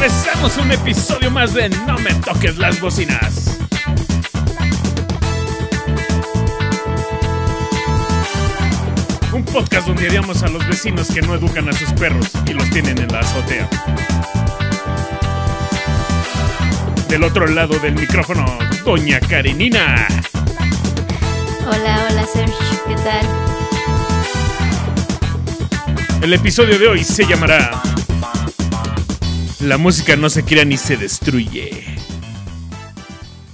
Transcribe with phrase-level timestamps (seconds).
[0.00, 3.58] regresamos a un episodio más de No me toques las bocinas.
[9.30, 12.70] Un podcast donde haríamos a los vecinos que no educan a sus perros y los
[12.70, 13.68] tienen en la azotea.
[17.10, 18.46] Del otro lado del micrófono,
[18.86, 20.08] Doña Karenina.
[21.66, 23.26] Hola, hola Sergio, ¿qué tal?
[26.22, 27.82] El episodio de hoy se llamará
[29.62, 31.84] La música no se crea ni se destruye.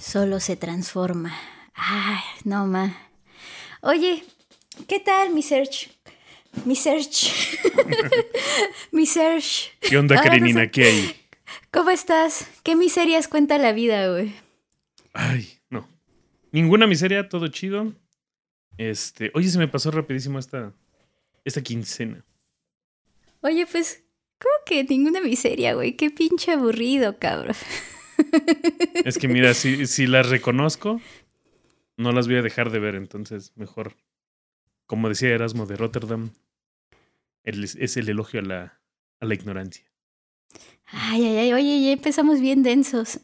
[0.00, 1.34] Solo se transforma.
[1.74, 2.96] Ay, no ma.
[3.82, 4.22] Oye,
[4.88, 5.90] ¿qué tal mi Sergio?
[6.64, 7.30] Mi Sergio.
[8.92, 9.70] mi Sergio.
[9.80, 10.60] ¿Qué onda, Karenina?
[10.60, 11.16] no sé- ¿Qué hay?
[11.72, 12.46] ¿Cómo estás?
[12.62, 14.34] ¿Qué miserias cuenta la vida, güey?
[15.12, 15.88] Ay, no.
[16.52, 17.92] Ninguna miseria, todo chido.
[18.78, 20.72] Este, oye, se me pasó rapidísimo esta,
[21.44, 22.24] esta quincena.
[23.40, 24.02] Oye, pues,
[24.38, 25.96] ¿cómo que ninguna miseria, güey?
[25.96, 27.56] Qué pinche aburrido, cabrón.
[29.04, 31.00] Es que mira, si, si las reconozco,
[31.96, 33.96] no las voy a dejar de ver, entonces mejor.
[34.86, 36.30] Como decía Erasmo de Rotterdam,
[37.42, 38.80] es el elogio a la,
[39.20, 39.84] a la ignorancia.
[40.86, 43.20] Ay, ay, ay, oye, ya empezamos bien densos.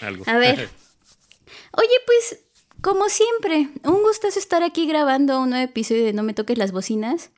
[0.00, 0.24] Algo.
[0.26, 0.68] A ver.
[1.72, 2.40] Oye, pues,
[2.80, 6.72] como siempre, un gustazo estar aquí grabando un nuevo episodio de No me toques las
[6.72, 7.30] bocinas.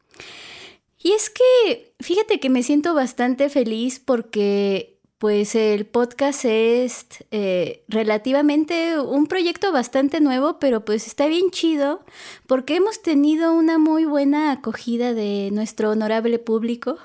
[1.01, 7.85] Y es que, fíjate que me siento bastante feliz porque, pues, el podcast es eh,
[7.89, 12.05] relativamente un proyecto bastante nuevo, pero pues está bien chido
[12.47, 16.99] porque hemos tenido una muy buena acogida de nuestro honorable público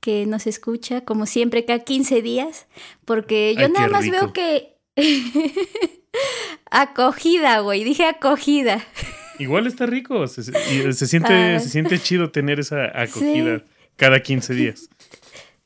[0.00, 2.66] que nos escucha, como siempre, cada 15 días,
[3.04, 4.16] porque yo Ay, nada más rico.
[4.16, 4.76] veo que...
[6.70, 8.84] acogida, güey, dije acogida.
[9.42, 10.26] Igual está rico.
[10.28, 11.60] Se, se- y se siente, Ah.
[11.60, 13.62] se siente chido tener esa acogida
[13.96, 14.88] cada 15 días.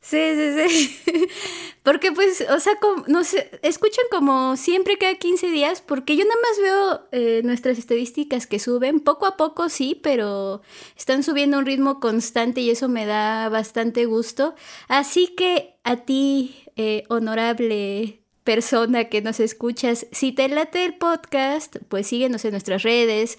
[0.00, 1.28] Sí, sí, sí.
[1.82, 6.24] Porque pues, o sea, como, no sé, escuchan como siempre cada 15 días, porque yo
[6.24, 10.62] nada más veo eh, nuestras estadísticas que suben, poco a poco sí, pero
[10.96, 14.56] están subiendo a un ritmo constante y eso me da bastante gusto.
[14.88, 21.78] Así que a ti, eh, honorable persona que nos escuchas, si te late el podcast,
[21.88, 23.38] pues síguenos en nuestras redes,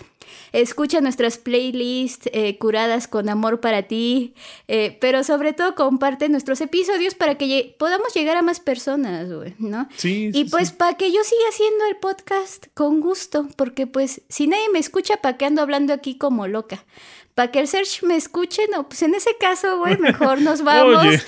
[0.51, 4.34] escucha nuestras playlists eh, curadas con amor para ti,
[4.67, 9.56] eh, pero sobre todo comparte nuestros episodios para que podamos llegar a más personas, güey,
[9.59, 9.88] ¿no?
[9.96, 10.29] Sí.
[10.34, 10.75] Y sí, pues sí.
[10.78, 15.22] para que yo siga haciendo el podcast con gusto, porque pues si nadie me escucha,
[15.22, 16.84] ¿para qué ando hablando aquí como loca?
[17.34, 21.23] Para que el search me escuche, no, pues en ese caso, güey, mejor nos vamos.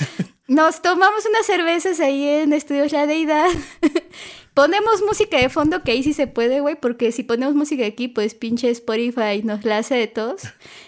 [0.50, 3.50] Nos tomamos unas cervezas ahí en Estudios La Deidad.
[4.56, 8.08] Ponemos música de fondo, que ahí sí se puede, güey, porque si ponemos música aquí,
[8.08, 10.44] pues pinche Spotify nos la hace de todos,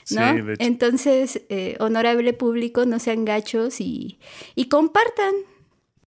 [0.10, 0.34] ¿no?
[0.34, 0.66] Sí, de hecho.
[0.66, 4.20] Entonces, eh, honorable público, no sean gachos y,
[4.56, 5.34] y compartan.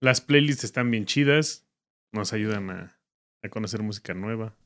[0.01, 1.65] Las playlists están bien chidas.
[2.11, 2.99] Nos ayudan a,
[3.45, 4.57] a conocer música nueva.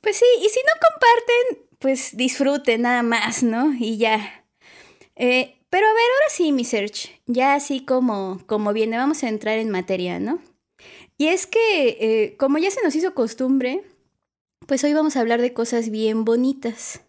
[0.00, 3.74] Pues sí, y si no comparten, pues disfruten nada más, ¿no?
[3.74, 4.44] Y ya.
[5.16, 9.28] Eh, pero a ver, ahora sí, mi search, ya así como, como viene, vamos a
[9.28, 10.40] entrar en materia, ¿no?
[11.18, 13.82] Y es que, eh, como ya se nos hizo costumbre,
[14.66, 17.00] pues hoy vamos a hablar de cosas bien bonitas.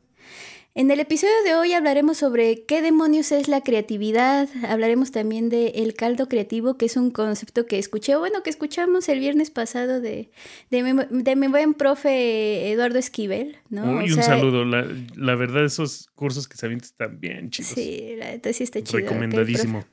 [0.77, 5.69] En el episodio de hoy hablaremos sobre qué demonios es la creatividad, hablaremos también de
[5.69, 9.99] el caldo creativo, que es un concepto que escuché, bueno, que escuchamos el viernes pasado
[9.99, 10.29] de,
[10.69, 13.85] de, mi, de mi buen profe Eduardo Esquivel, ¿no?
[13.85, 14.65] Uy, O un saludo.
[14.65, 17.71] La, la verdad, esos cursos que se avientan están bien chidos.
[17.71, 18.99] Sí, la sí está chido.
[18.99, 19.83] Recomendadísimo.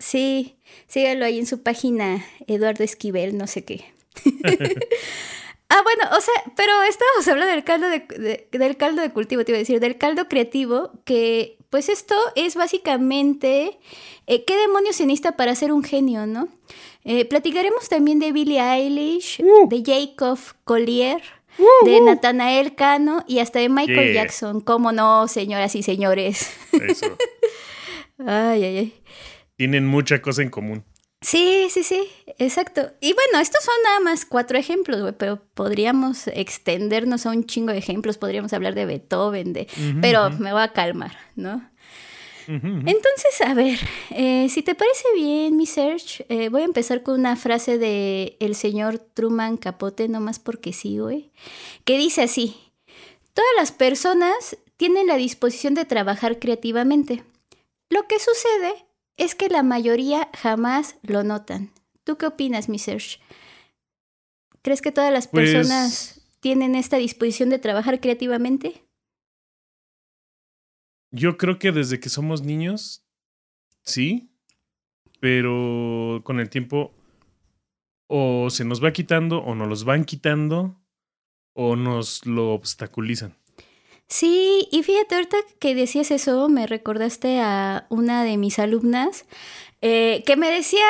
[0.00, 0.56] Sí,
[0.88, 3.84] sígalo ahí en su página Eduardo Esquivel, no sé qué.
[5.68, 9.44] ah, bueno, o sea, pero estábamos hablando del caldo de, de- del caldo de cultivo,
[9.44, 13.78] te iba a decir, del caldo creativo, que pues esto es básicamente
[14.26, 16.48] eh, qué demonios se necesita para ser un genio, ¿no?
[17.04, 19.68] Eh, platicaremos también de Billie Eilish, Uh.
[19.68, 21.20] de Jacob Collier,
[21.84, 24.22] de Nathanael Cano y hasta de Michael Yeah.
[24.24, 24.60] Jackson.
[24.60, 26.50] ¿Cómo no, señoras y señores?
[26.72, 27.16] Eso.
[28.18, 29.02] Ay, ay, ay.
[29.56, 30.84] Tienen mucha cosa en común.
[31.24, 32.06] Sí, sí, sí,
[32.36, 32.92] exacto.
[33.00, 37.72] Y bueno, estos son nada más cuatro ejemplos, güey, pero podríamos extendernos a un chingo
[37.72, 39.66] de ejemplos, podríamos hablar de Beethoven, de...
[40.02, 41.66] Pero me voy a calmar, ¿no?
[42.46, 43.78] Entonces, a ver,
[44.10, 48.36] eh, si te parece bien, mi Serge, eh, voy a empezar con una frase de
[48.38, 51.30] el señor Truman Capote, nomás porque sí, güey,
[51.86, 52.54] que dice así,
[53.32, 57.24] todas las personas tienen la disposición de trabajar creativamente.
[57.88, 58.84] Lo que sucede
[59.16, 61.72] es que la mayoría jamás lo notan.
[62.04, 63.18] ¿Tú qué opinas, mi Serge?
[64.62, 68.84] ¿Crees que todas las Pues- personas tienen esta disposición de trabajar creativamente?
[71.10, 73.06] Yo creo que desde que somos niños,
[73.82, 74.30] sí.
[75.20, 76.92] Pero con el tiempo
[78.08, 80.82] o se nos va quitando, o nos los van quitando,
[81.54, 83.34] o nos lo obstaculizan.
[84.08, 89.24] Sí, y fíjate, ahorita que decías eso, me recordaste a una de mis alumnas
[89.80, 90.84] eh, que me decía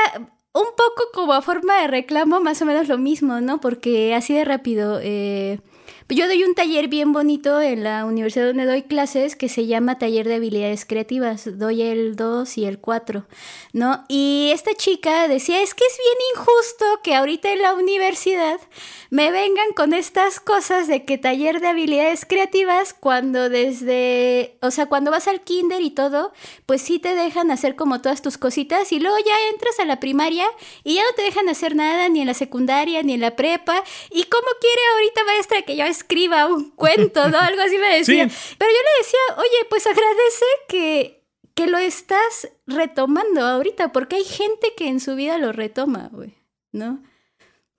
[0.53, 3.61] un poco como a forma de reclamo, más o menos lo mismo, ¿no?
[3.61, 5.01] Porque así de rápido.
[5.03, 5.61] Eh,
[6.09, 9.99] yo doy un taller bien bonito en la universidad donde doy clases que se llama
[9.99, 11.59] Taller de Habilidades Creativas.
[11.59, 13.25] Doy el 2 y el 4,
[13.73, 14.05] ¿no?
[14.09, 18.61] Y esta chica decía, es que es bien injusto que ahorita en la universidad
[19.09, 24.87] me vengan con estas cosas de que taller de habilidades creativas cuando desde, o sea,
[24.87, 26.33] cuando vas al kinder y todo,
[26.67, 30.01] pues sí te dejan hacer como todas tus cositas y luego ya entras a la
[30.01, 30.47] primaria
[30.83, 33.83] y ya no te dejan hacer nada ni en la secundaria ni en la prepa.
[34.11, 37.39] ¿Y cómo quiere ahorita maestra que yo escriba un cuento, ¿no?
[37.39, 38.29] Algo así me decía.
[38.59, 41.25] Pero yo le decía, oye, pues agradece que,
[41.55, 46.35] que lo estás retomando ahorita, porque hay gente que en su vida lo retoma, güey,
[46.73, 47.03] ¿no?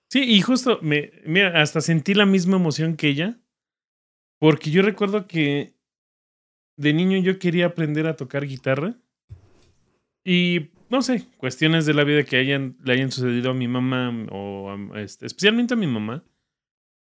[0.10, 3.40] Sí, y justo, me, mira, hasta sentí la misma emoción que ella,
[4.40, 5.76] porque yo recuerdo que
[6.78, 8.96] de niño yo quería aprender a tocar guitarra
[10.24, 14.14] y no sé, cuestiones de la vida que hayan, le hayan sucedido a mi mamá
[14.32, 16.24] o este, especialmente a mi mamá,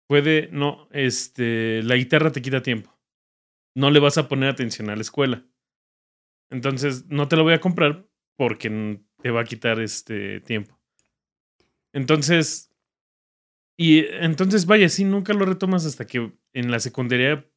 [0.06, 2.96] puede, no, este, la guitarra te quita tiempo.
[3.74, 5.44] No le vas a poner atención a la escuela.
[6.50, 8.06] Entonces, no te lo voy a comprar
[8.36, 10.78] porque te va a quitar este tiempo.
[11.92, 12.74] Entonces,
[13.76, 17.48] y entonces, vaya, sí, nunca lo retomas hasta que en la secundaria,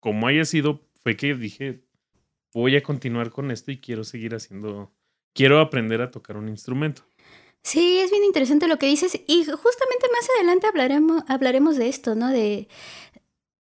[0.00, 1.84] como haya sido, fue que dije,
[2.52, 4.94] voy a continuar con esto y quiero seguir haciendo,
[5.34, 7.02] quiero aprender a tocar un instrumento.
[7.64, 12.14] Sí, es bien interesante lo que dices y justamente más adelante hablaremos, hablaremos de esto,
[12.14, 12.28] ¿no?
[12.28, 12.68] De,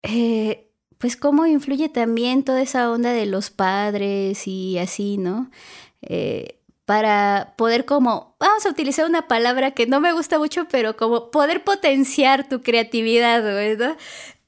[0.03, 5.49] eh, pues cómo influye también toda esa onda de los padres y así, ¿no?
[6.01, 10.97] Eh, para poder como, vamos a utilizar una palabra que no me gusta mucho, pero
[10.97, 13.97] como poder potenciar tu creatividad, ¿verdad?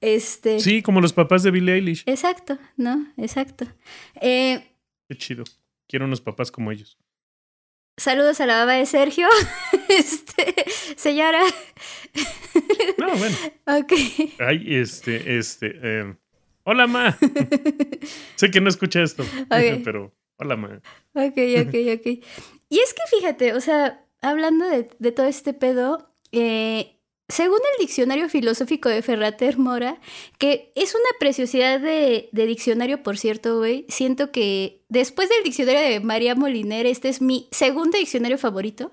[0.02, 0.60] Este...
[0.60, 2.04] Sí, como los papás de Billie Eilish.
[2.08, 3.08] Exacto, ¿no?
[3.16, 3.66] Exacto.
[4.20, 4.68] Eh,
[5.08, 5.46] Qué chido.
[5.88, 6.98] Quiero unos papás como ellos.
[7.98, 9.28] Saludos a la baba de Sergio.
[9.88, 10.66] Este,
[10.96, 11.42] señora.
[12.98, 13.36] No, bueno.
[13.68, 13.94] Ok.
[14.40, 15.74] Ay, este, este.
[15.82, 16.16] Eh,
[16.64, 17.16] hola, ma.
[18.36, 19.24] sé que no escucha esto,
[19.84, 20.82] pero hola, ma.
[21.14, 22.08] Ok, ok, ok.
[22.68, 26.95] Y es que fíjate, o sea, hablando de, de todo este pedo, eh,
[27.28, 30.00] según el diccionario filosófico de Ferrater Mora,
[30.38, 36.00] que es una preciosidad de, diccionario, por cierto, güey, siento que después del diccionario de
[36.02, 38.92] María Moliner, este es mi segundo diccionario favorito,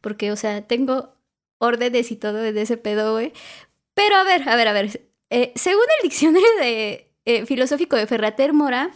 [0.00, 1.14] porque, o sea, tengo
[1.58, 3.32] órdenes y todo de ese pedo, güey.
[3.94, 5.08] Pero a ver, a ver, a ver.
[5.30, 8.90] Eh, según el diccionario eh, filosófico de Ferrater Mora,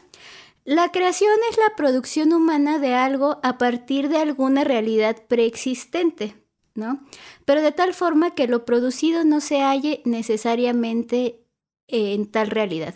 [0.65, 6.35] la creación es la producción humana de algo a partir de alguna realidad preexistente.
[6.77, 7.01] ¿No?
[7.45, 11.41] Pero de tal forma que lo producido no se halle necesariamente
[11.89, 12.95] en tal realidad.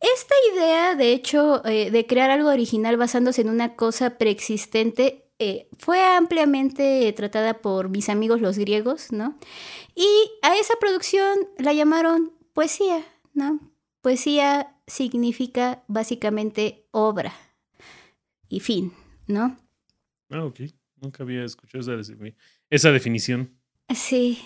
[0.00, 5.68] Esta idea, de hecho, eh, de crear algo original basándose en una cosa preexistente, eh,
[5.78, 9.36] fue ampliamente tratada por mis amigos los griegos, ¿no?
[9.94, 10.06] Y
[10.42, 13.04] a esa producción la llamaron poesía,
[13.34, 13.60] ¿no?
[14.00, 17.32] Poesía significa básicamente obra
[18.48, 18.92] y fin,
[19.26, 19.56] ¿no?
[20.30, 20.60] Ah, ok.
[21.00, 22.12] Nunca había escuchado esa
[22.70, 23.58] esa definición.
[23.94, 24.38] Sí.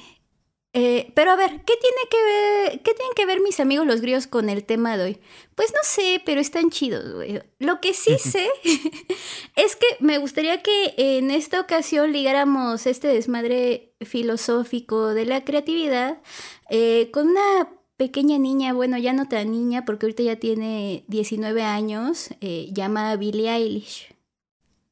[0.74, 4.00] Eh, pero a ver, ¿qué tiene que ver, qué tienen que ver mis amigos los
[4.00, 5.18] griegos con el tema de hoy?
[5.54, 7.42] Pues no sé, pero están chidos, güey.
[7.58, 8.48] Lo que sí sé
[9.56, 16.22] es que me gustaría que en esta ocasión ligáramos este desmadre filosófico de la creatividad
[16.70, 21.62] eh, con una pequeña niña, bueno, ya no tan niña, porque ahorita ya tiene 19
[21.62, 24.12] años, eh, llama Billie Eilish.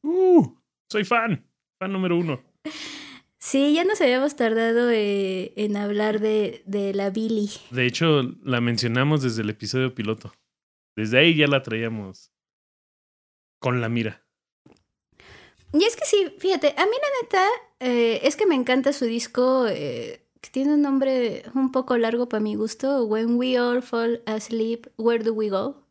[0.03, 0.47] Uh,
[0.89, 1.45] soy fan,
[1.79, 2.41] fan número uno.
[3.41, 7.51] Sí, ya nos habíamos tardado eh, en hablar de, de, la Billy.
[7.71, 10.35] De hecho, la mencionamos desde el episodio piloto.
[10.95, 12.31] Desde ahí ya la traíamos
[13.59, 14.23] con la mira.
[15.73, 17.47] Y es que sí, fíjate, a mí la neta
[17.79, 22.29] eh, es que me encanta su disco, eh, que tiene un nombre un poco largo
[22.29, 25.87] para mi gusto, When We All Fall Asleep, Where Do We Go?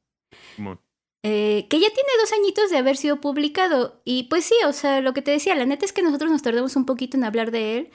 [1.24, 4.02] Eh, que ya tiene dos añitos de haber sido publicado.
[4.06, 6.42] Y pues sí, o sea, lo que te decía, la neta es que nosotros nos
[6.42, 7.90] tardamos un poquito en hablar de él.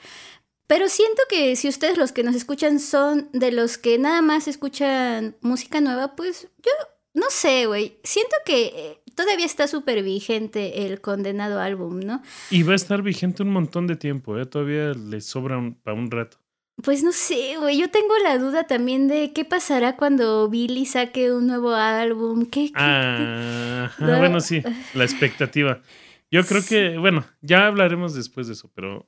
[0.67, 4.47] Pero siento que si ustedes los que nos escuchan son de los que nada más
[4.47, 6.71] escuchan música nueva, pues yo
[7.13, 7.97] no sé, güey.
[8.03, 12.21] Siento que eh, todavía está súper vigente el condenado álbum, ¿no?
[12.49, 14.45] Y va a estar vigente un montón de tiempo, ¿eh?
[14.45, 16.37] Todavía le sobra para un rato.
[16.83, 17.77] Pues no sé, güey.
[17.77, 22.45] Yo tengo la duda también de qué pasará cuando Billy saque un nuevo álbum.
[22.45, 22.71] ¿Qué?
[22.75, 24.61] ah, bueno, sí,
[24.93, 25.81] la expectativa.
[26.29, 29.07] Yo creo que, bueno, ya hablaremos después de eso, pero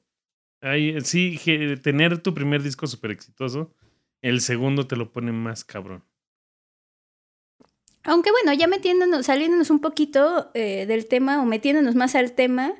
[0.61, 3.73] Ahí, sí, que tener tu primer disco súper exitoso,
[4.21, 6.03] el segundo te lo pone más cabrón.
[8.03, 12.73] Aunque bueno, ya metiéndonos, saliéndonos un poquito eh, del tema o metiéndonos más al tema,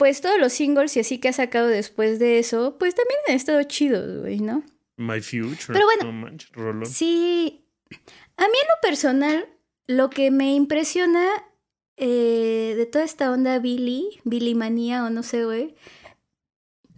[0.00, 3.34] pues todos los singles y así que ha sacado después de eso, pues también han
[3.34, 4.64] estado chidos, güey, ¿no?
[4.96, 5.74] My Future.
[5.74, 6.50] Pero bueno, no manches.
[6.90, 7.66] Sí,
[8.38, 9.46] a mí en lo personal,
[9.86, 11.28] lo que me impresiona
[11.98, 15.74] eh, de toda esta onda Billy, Billy manía o no sé, güey,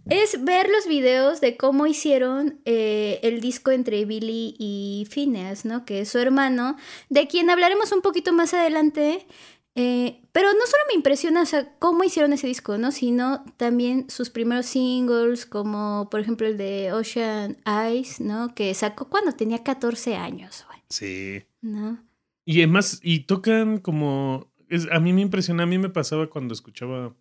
[0.09, 5.83] es ver los videos de cómo hicieron eh, el disco entre Billy y Phineas, ¿no?
[5.83, 6.77] Que es su hermano,
[7.09, 9.27] de quien hablaremos un poquito más adelante.
[9.75, 12.91] Eh, pero no solo me impresiona, o sea, cómo hicieron ese disco, ¿no?
[12.91, 18.53] Sino también sus primeros singles, como por ejemplo el de Ocean Eyes, ¿no?
[18.55, 21.43] Que sacó cuando tenía 14 años, Sí.
[21.61, 22.03] ¿no?
[22.45, 24.51] Y además, y tocan como.
[24.69, 27.15] es- a mí me impresiona, a mí me pasaba cuando escuchaba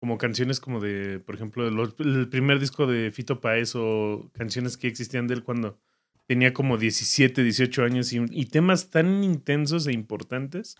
[0.00, 4.86] como canciones como de, por ejemplo, el primer disco de Fito Paez o canciones que
[4.88, 5.78] existían de él cuando
[6.26, 10.76] tenía como 17, 18 años y, y temas tan intensos e importantes.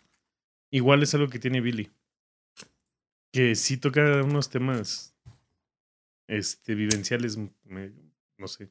[0.75, 1.88] Igual es algo que tiene Billy.
[3.33, 5.14] Que sí toca unos temas
[6.26, 7.93] este, vivenciales, me-
[8.38, 8.71] no sé,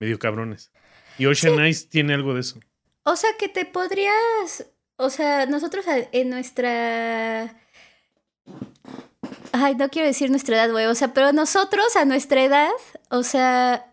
[0.00, 0.72] medio cabrones.
[1.16, 2.58] Y Ocean Eyes tiene algo de eso.
[3.04, 4.66] O sea, que te podrías.
[4.96, 7.56] O sea, nosotros en nuestra.
[9.52, 10.86] Ay, no quiero decir nuestra edad, güey.
[10.86, 12.70] O sea, pero nosotros a nuestra edad,
[13.10, 13.87] o sea,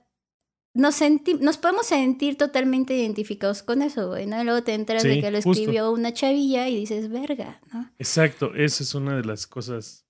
[0.75, 4.39] nos, senti- nos podemos sentir totalmente identificados con eso, güey, ¿no?
[4.39, 5.51] Y luego te enteras de que lo justo.
[5.51, 7.89] escribió una chavilla y dices, verga, ¿no?
[7.97, 10.05] Exacto, esa es una de las cosas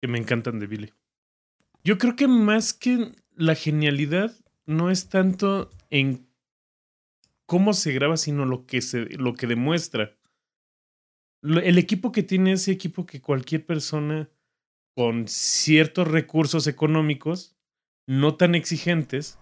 [0.00, 0.92] que me encantan de Billy.
[1.82, 4.32] Yo creo que más que la genialidad
[4.66, 6.28] no es tanto en
[7.46, 10.16] cómo se graba, sino lo que se, lo que demuestra.
[11.42, 14.28] El equipo que tiene ese equipo que cualquier persona
[14.94, 17.56] con ciertos recursos económicos
[18.06, 19.38] no tan exigentes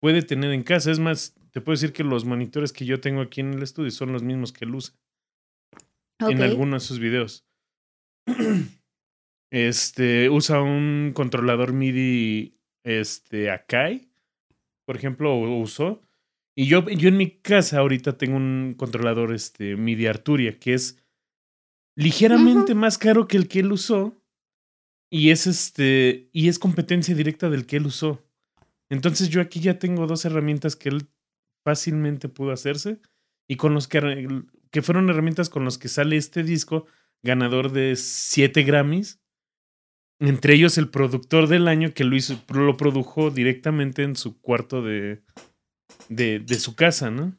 [0.00, 0.90] puede tener en casa.
[0.90, 3.90] Es más, te puedo decir que los monitores que yo tengo aquí en el estudio
[3.90, 4.94] son los mismos que él usa
[6.20, 7.44] en algunos de sus videos.
[9.52, 14.08] Este usa un controlador MIDI este Akai,
[14.84, 16.02] por ejemplo, o usó.
[16.56, 21.02] Y yo, yo en mi casa ahorita tengo un controlador este MIDI Arturia que es
[21.96, 24.20] ligeramente más caro que el que él usó
[25.10, 28.25] y es este y es competencia directa del que él usó.
[28.90, 31.08] Entonces yo aquí ya tengo dos herramientas que él
[31.64, 33.00] fácilmente pudo hacerse
[33.48, 36.86] y con los que, que fueron herramientas con los que sale este disco
[37.22, 39.20] ganador de siete Grammys.
[40.18, 42.16] Entre ellos el productor del año que lo
[42.48, 45.22] lo produjo directamente en su cuarto de,
[46.08, 47.36] de, de su casa, ¿no?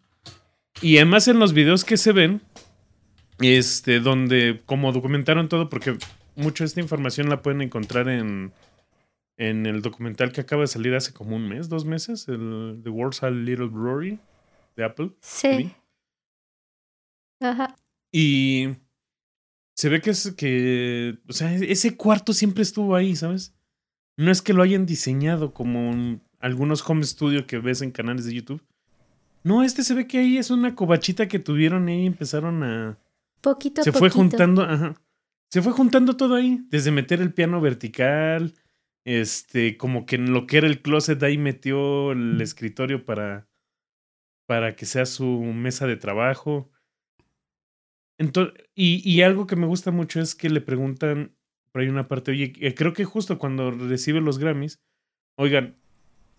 [0.82, 2.42] Y además en los videos que se ven,
[3.40, 5.98] este, donde como documentaron todo, porque
[6.36, 8.52] mucha de esta información la pueden encontrar en,
[9.38, 12.90] en el documental que acaba de salir hace como un mes, dos meses, el The
[12.90, 14.20] World's a Little Brewery
[14.76, 15.12] de Apple.
[15.22, 15.48] Sí.
[15.50, 15.76] TV.
[17.42, 17.76] Ajá.
[18.12, 18.70] Y
[19.76, 23.54] se ve que es que, o sea, ese cuarto siempre estuvo ahí, ¿sabes?
[24.18, 28.26] No es que lo hayan diseñado como un- algunos home studio que ves en canales
[28.26, 28.64] de YouTube.
[29.44, 32.98] No, este se ve que ahí es una cobachita que tuvieron ahí y empezaron a...
[33.42, 34.96] Poquito a Se fue juntando, ajá.
[35.52, 38.54] Se fue juntando todo ahí, desde meter el piano vertical,
[39.08, 43.48] este, como que en lo que era el closet ahí metió el escritorio para,
[44.46, 46.70] para que sea su mesa de trabajo.
[48.20, 51.34] Entonces, y, y algo que me gusta mucho es que le preguntan,
[51.72, 54.82] por ahí una parte, oye, eh, creo que justo cuando recibe los Grammys,
[55.38, 55.78] oigan,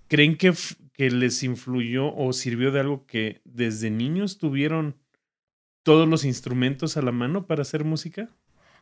[0.09, 0.53] ¿creen que,
[0.93, 4.95] que les influyó o sirvió de algo que desde niños tuvieron
[5.83, 8.29] todos los instrumentos a la mano para hacer música?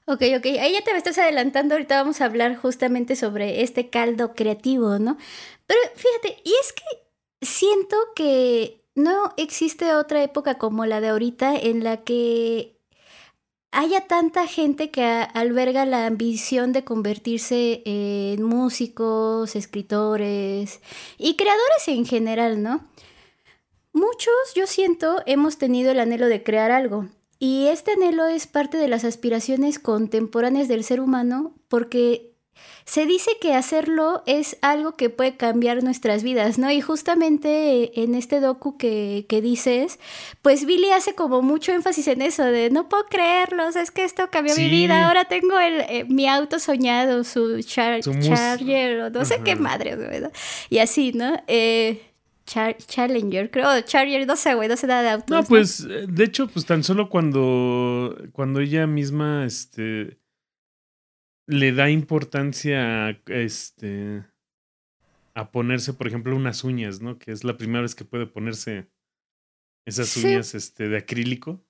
[0.09, 3.91] Ok, ok, ahí ya te me estás adelantando, ahorita vamos a hablar justamente sobre este
[3.91, 5.17] caldo creativo, ¿no?
[5.67, 6.85] Pero fíjate, y es que
[7.45, 12.79] siento que no existe otra época como la de ahorita en la que
[13.73, 20.81] haya tanta gente que alberga la ambición de convertirse en músicos, escritores
[21.19, 22.89] y creadores en general, ¿no?
[23.93, 27.09] Muchos, yo siento, hemos tenido el anhelo de crear algo.
[27.38, 32.33] Y este anhelo es parte de las aspiraciones contemporáneas del ser humano porque
[32.87, 36.71] se dice que hacerlo es algo que puede cambiar nuestras vidas, ¿no?
[36.71, 39.99] Y justamente en este docu que, que dices,
[40.40, 43.90] pues Billy hace como mucho énfasis en eso, de no puedo creerlo, o sea, es
[43.90, 49.00] que esto cambió mi vida, ahora tengo el, eh, mi auto soñado, su, char- Charger,
[49.00, 50.31] o no sé qué madre, ¿no?
[50.71, 51.35] Y así, ¿no?
[51.49, 52.00] Eh,
[52.47, 55.31] Char- Challenger, creo, Charger, no sé, güey, no sé nada de autos.
[55.31, 60.19] No, pues, eh, de hecho, pues tan solo cuando, cuando ella misma, este,
[61.49, 64.25] le da importancia a, este,
[65.35, 67.19] a ponerse, por ejemplo, unas uñas, ¿no?
[67.19, 68.88] Que es la primera vez que puede ponerse
[69.85, 71.65] esas uñas este, de acrílico.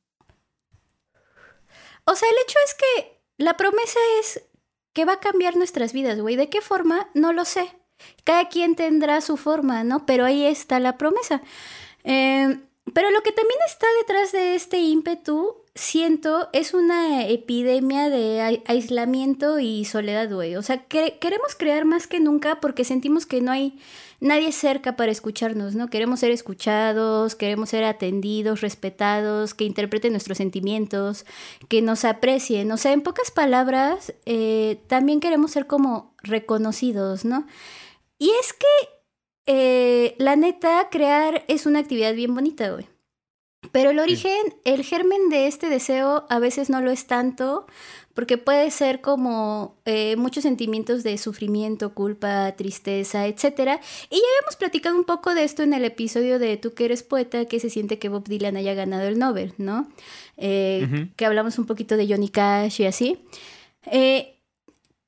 [2.05, 4.49] O sea, el hecho es que la promesa es
[4.93, 6.37] que va a cambiar nuestras vidas, güey.
[6.37, 7.09] ¿De qué forma?
[7.15, 7.69] No lo sé.
[8.25, 10.07] Cada quien tendrá su forma, ¿no?
[10.07, 11.43] Pero ahí está la promesa.
[12.05, 12.59] Eh,
[12.93, 19.59] pero lo que también está detrás de este ímpetu, siento, es una epidemia de aislamiento
[19.59, 20.57] y soledad, güey.
[20.57, 23.79] O sea, queremos crear más que nunca porque sentimos que no hay
[24.21, 25.89] nadie cerca para escucharnos, ¿no?
[25.89, 31.27] Queremos ser escuchados, queremos ser atendidos, respetados, que interpreten nuestros sentimientos,
[31.69, 32.71] que nos aprecien.
[32.73, 37.47] O sea, en pocas palabras, eh, también queremos ser como reconocidos, ¿no?
[38.19, 38.97] Y es que
[39.47, 42.89] eh, la neta, crear es una actividad bien bonita, güey.
[43.73, 47.67] Pero el origen, el germen de este deseo a veces no lo es tanto,
[48.15, 53.45] porque puede ser como eh, muchos sentimientos de sufrimiento, culpa, tristeza, etc.
[53.45, 57.03] Y ya habíamos platicado un poco de esto en el episodio de Tú que eres
[57.03, 59.89] poeta, que se siente que Bob Dylan haya ganado el Nobel, ¿no?
[60.37, 63.19] Eh, que hablamos un poquito de Johnny Cash y así.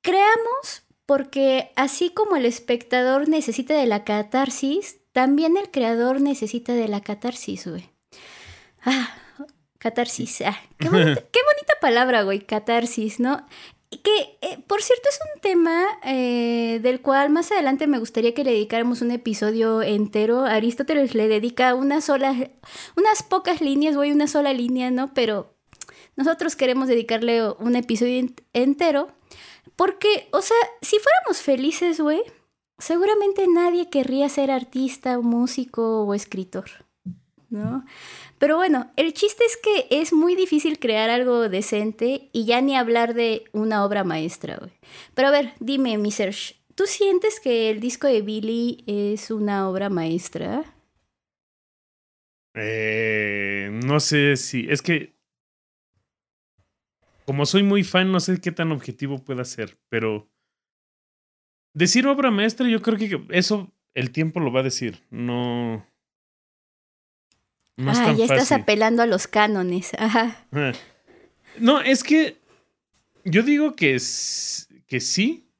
[0.02, 6.86] creamos porque así como el espectador necesita de la catarsis, también el creador necesita de
[6.86, 7.88] la catarsis, güey.
[8.84, 9.16] Ah,
[9.78, 10.42] catarsis.
[10.42, 13.42] Ah, qué, bonita, palabra, güey, catarsis, ¿no?
[13.88, 18.44] Que, eh, por cierto, es un tema eh, del cual más adelante me gustaría que
[18.44, 20.44] le dedicáramos un episodio entero.
[20.44, 22.36] Aristóteles le dedica una sola,
[22.98, 25.14] unas pocas líneas, güey, una sola línea, ¿no?
[25.14, 25.54] Pero
[26.16, 29.16] nosotros queremos dedicarle un episodio entero
[29.78, 32.20] porque, o sea, si fuéramos felices, güey,
[32.78, 36.68] seguramente nadie querría ser artista, músico o escritor,
[37.48, 37.84] ¿no?
[38.38, 42.76] Pero bueno, el chiste es que es muy difícil crear algo decente y ya ni
[42.76, 44.72] hablar de una obra maestra, güey.
[45.14, 49.68] Pero a ver, dime, mi Serge, ¿tú sientes que el disco de Billy es una
[49.68, 50.64] obra maestra?
[52.54, 54.66] Eh, no sé si.
[54.68, 55.17] Es que
[57.28, 60.30] como soy muy fan, no sé qué tan objetivo pueda ser, pero
[61.74, 65.02] decir obra maestra, yo creo que eso el tiempo lo va a decir.
[65.10, 65.86] No.
[67.76, 69.92] no ah, ya estás apelando a los cánones.
[69.98, 70.38] Ajá.
[71.58, 72.38] No, es que
[73.26, 74.00] yo digo que,
[74.86, 75.50] que sí,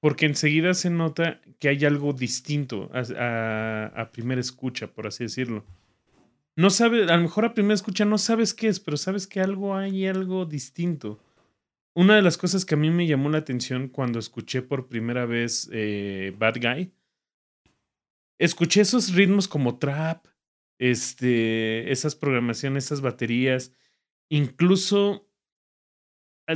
[0.00, 5.64] porque enseguida se nota que hay algo distinto a primera escucha, por así decirlo
[6.58, 9.40] no sabes, a lo mejor a primera escucha no sabes qué es, pero sabes que
[9.40, 11.22] algo hay, algo distinto.
[11.94, 15.24] Una de las cosas que a mí me llamó la atención cuando escuché por primera
[15.24, 16.92] vez eh, Bad Guy,
[18.40, 20.26] escuché esos ritmos como trap,
[20.80, 23.72] este, esas programaciones, esas baterías,
[24.28, 25.30] incluso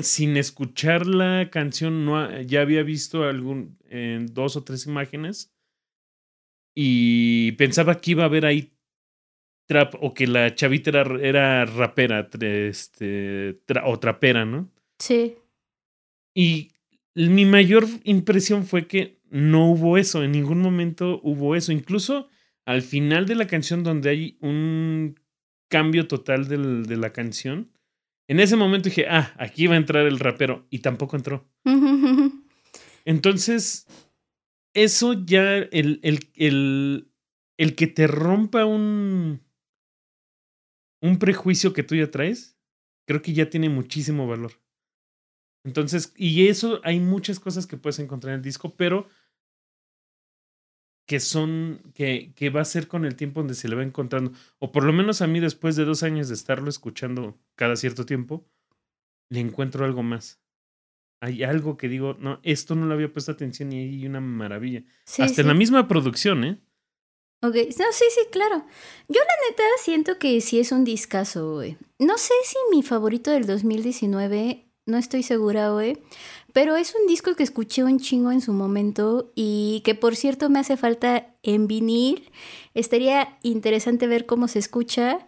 [0.01, 5.55] sin escuchar la canción, no, ya había visto algún, en dos o tres imágenes
[6.75, 8.73] y pensaba que iba a haber ahí
[9.73, 10.91] trap o que la chavita
[11.23, 14.71] era, rapera este, o trapera, ¿no?
[14.99, 15.37] Sí.
[16.35, 16.73] Y
[17.15, 21.73] mi mayor impresión fue que no hubo eso, en ningún momento hubo eso.
[21.73, 22.29] Incluso
[22.67, 25.19] al final de la canción donde hay un
[25.69, 27.71] cambio total del, de la canción,
[28.29, 31.49] en ese momento dije, ah, aquí va a entrar el rapero y tampoco entró.
[33.07, 33.87] Entonces,
[34.75, 37.09] eso ya, el, el, el,
[37.57, 39.41] el que te rompa un,
[41.03, 42.57] un prejuicio que tú ya traes,
[43.07, 44.53] creo que ya tiene muchísimo valor.
[45.65, 49.09] Entonces, y eso hay muchas cosas que puedes encontrar en el disco, pero
[51.07, 54.33] que son, que, que va a ser con el tiempo donde se le va encontrando,
[54.59, 58.07] o por lo menos a mí después de dos años de estarlo escuchando cada cierto
[58.07, 58.49] tiempo,
[59.29, 60.41] le encuentro algo más.
[61.21, 64.85] Hay algo que digo, no, esto no le había puesto atención y hay una maravilla.
[65.19, 66.61] Hasta en la misma producción, ¿eh?
[67.45, 68.65] Ok, no, sí, sí, claro.
[69.09, 71.77] Yo la neta siento que sí es un discazo, güey.
[71.99, 75.99] No sé si mi favorito del 2019, no estoy segura, güey.
[76.53, 80.51] Pero es un disco que escuché un chingo en su momento y que por cierto
[80.51, 82.31] me hace falta en vinil.
[82.75, 85.27] Estaría interesante ver cómo se escucha.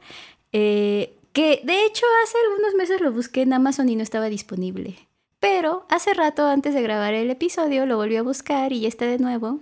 [0.53, 5.09] Eh, que de hecho hace algunos meses lo busqué en Amazon y no estaba disponible.
[5.41, 9.07] Pero hace rato antes de grabar el episodio lo volví a buscar y ya está
[9.07, 9.59] de nuevo.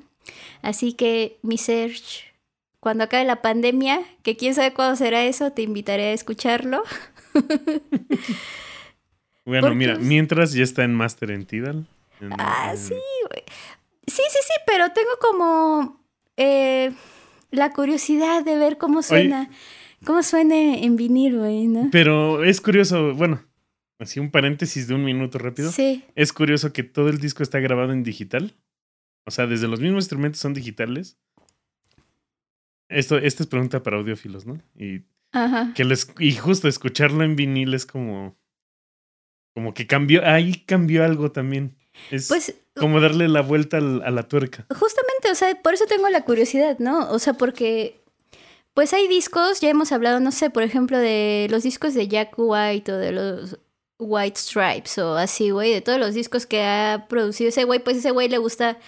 [0.60, 2.31] Así que mi search
[2.82, 6.82] cuando acabe la pandemia, que quién sabe cuándo será eso, te invitaré a escucharlo.
[9.44, 11.86] bueno, mira, mientras ya está en Master en Tidal.
[12.38, 12.96] ah, sí,
[13.28, 13.44] güey.
[14.08, 16.04] Sí, sí, sí, pero tengo como
[16.36, 16.90] eh,
[17.52, 19.48] la curiosidad de ver cómo suena.
[20.04, 21.88] cómo suena en vinil, güey, ¿no?
[21.92, 23.44] Pero es curioso, bueno,
[24.00, 25.70] así un paréntesis de un minuto rápido.
[25.70, 26.02] Sí.
[26.16, 28.56] Es curioso que todo el disco está grabado en digital.
[29.24, 31.16] O sea, desde los mismos instrumentos son digitales.
[32.92, 34.60] Esto, esta es pregunta para audiófilos, ¿no?
[34.76, 35.02] Y,
[35.32, 35.72] Ajá.
[35.74, 38.36] que les, y justo escucharlo en vinil es como.
[39.54, 40.26] Como que cambió.
[40.26, 41.76] Ahí cambió algo también.
[42.10, 44.66] Es Pues como darle la vuelta al- a la tuerca.
[44.74, 47.10] justamente, o sea, por eso tengo la curiosidad, ¿no?
[47.10, 48.00] O sea, porque
[48.74, 52.32] pues hay discos, ya hemos hablado, no sé, por ejemplo, de los discos de Jack
[52.38, 53.58] White o de los
[53.98, 57.98] White Stripes o así, güey, de todos los discos que ha producido ese güey, pues
[57.98, 58.78] ese güey le gusta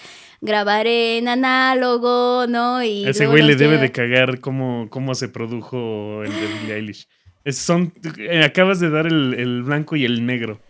[0.45, 2.83] grabar en análogo, ¿no?
[2.83, 7.09] Y ese güey le debe de cagar cómo, cómo se produjo el de Billie Eilish.
[7.45, 10.61] Es- son, eh, acabas de dar el, el blanco y el negro.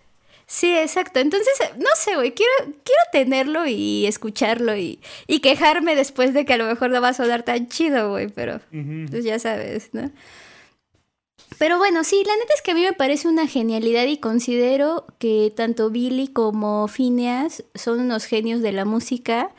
[0.47, 1.21] Sí, exacto.
[1.21, 2.53] Entonces, no sé, güey, quiero,
[2.85, 7.09] quiero tenerlo y escucharlo y, y quejarme después de que a lo mejor no va
[7.09, 8.61] a sonar tan chido, güey, pero
[9.11, 10.11] pues ya sabes, ¿no?
[11.59, 15.07] Pero bueno, sí, la neta es que a mí me parece una genialidad y considero
[15.19, 19.55] que tanto Billy como Phineas son unos genios de la música.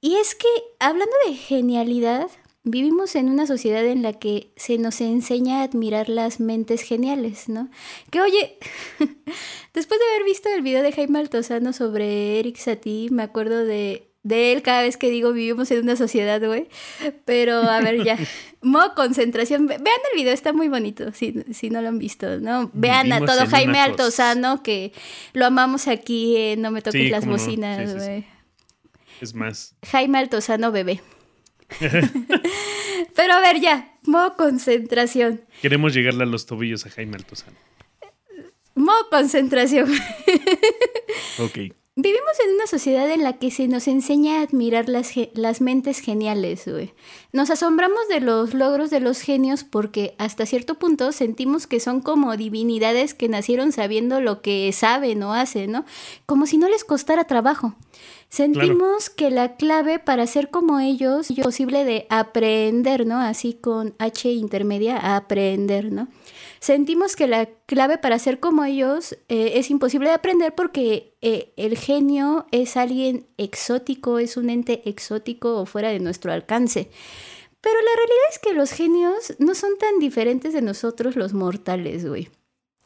[0.00, 0.48] Y es que,
[0.80, 2.28] hablando de genialidad,
[2.64, 7.48] vivimos en una sociedad en la que se nos enseña a admirar las mentes geniales,
[7.48, 7.70] ¿no?
[8.10, 8.58] Que oye,
[9.74, 14.11] después de haber visto el video de Jaime Altozano sobre Eric Satie, me acuerdo de,
[14.24, 16.68] de él cada vez que digo vivimos en una sociedad, güey.
[17.24, 18.18] Pero a ver, ya.
[18.62, 19.66] Modo concentración.
[19.66, 22.70] Ve- Vean el video, está muy bonito, si, si no lo han visto, ¿no?
[22.72, 24.92] Vean a todo Jaime Altozano, que
[25.32, 27.32] lo amamos aquí No me toques Sí, las no.
[27.32, 27.98] bocinas, Sí, sí, sí.
[28.06, 28.26] güey.
[29.20, 29.74] Es más.
[29.90, 31.00] Jaime Altozano bebé.
[31.80, 35.42] Pero a ver, ya, modo concentración.
[35.60, 37.56] Queremos llegarle a los tobillos a Jaime Altozano.
[38.74, 39.90] Modo concentración.
[41.38, 41.74] Ok.
[41.94, 45.98] Vivimos en una sociedad en la que se nos enseña a admirar las, las mentes
[45.98, 46.94] geniales, güey.
[47.34, 52.00] Nos asombramos de los logros de los genios porque hasta cierto punto sentimos que son
[52.00, 55.84] como divinidades que nacieron sabiendo lo que saben o hacen, ¿no?
[56.24, 57.74] Como si no les costara trabajo.
[58.30, 63.20] Sentimos que la clave para ser como ellos es posible de aprender, ¿no?
[63.20, 66.08] Así con H intermedia, aprender, ¿no?
[66.62, 71.52] Sentimos que la clave para ser como ellos eh, es imposible de aprender porque eh,
[71.56, 76.88] el genio es alguien exótico, es un ente exótico o fuera de nuestro alcance.
[77.60, 82.06] Pero la realidad es que los genios no son tan diferentes de nosotros los mortales,
[82.06, 82.28] güey.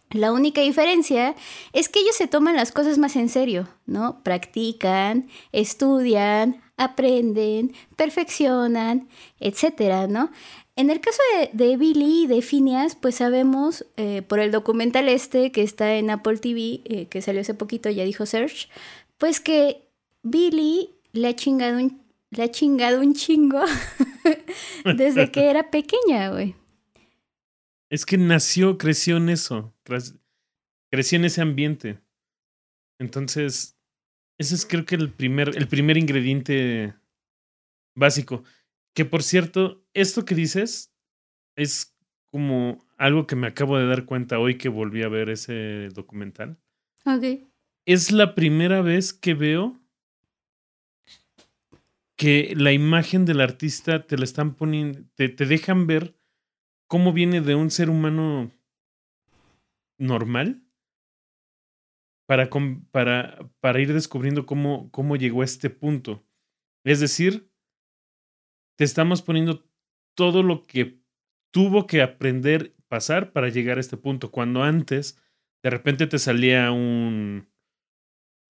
[0.08, 1.34] La única diferencia
[1.74, 4.22] es que ellos se toman las cosas más en serio, ¿no?
[4.22, 10.30] Practican, estudian, aprenden, perfeccionan, etcétera, ¿no?
[10.76, 11.18] En el caso
[11.54, 16.10] de, Billy y de Phineas, pues sabemos eh, por el documental este que está en
[16.10, 18.68] Apple TV, eh, que salió hace poquito, ya dijo Serge,
[19.16, 19.88] pues que
[20.22, 23.62] Billy le ha chingado un, le ha chingado un chingo
[24.96, 26.54] desde que era pequeña, güey.
[27.88, 29.72] Es que nació, creció en eso.
[29.84, 30.18] cre-
[30.90, 31.98] Creció en ese ambiente.
[32.98, 33.76] Entonces,
[34.38, 36.94] ese es creo que el primer, el primer ingrediente
[37.94, 38.44] básico.
[38.96, 40.90] Que por cierto, esto que dices
[41.54, 41.94] es
[42.30, 46.56] como algo que me acabo de dar cuenta hoy que volví a ver ese documental.
[47.04, 47.46] Ok.
[47.84, 49.78] Es la primera vez que veo
[52.16, 56.16] que la imagen del artista te la están poniendo, te, te dejan ver
[56.88, 58.50] cómo viene de un ser humano
[59.98, 60.62] normal
[62.26, 62.48] para,
[62.92, 66.24] para, para ir descubriendo cómo, cómo llegó a este punto.
[66.82, 67.50] Es decir,
[68.76, 69.66] te estamos poniendo
[70.14, 71.00] todo lo que
[71.52, 74.30] tuvo que aprender, pasar para llegar a este punto.
[74.30, 75.18] Cuando antes,
[75.62, 77.48] de repente te salía un,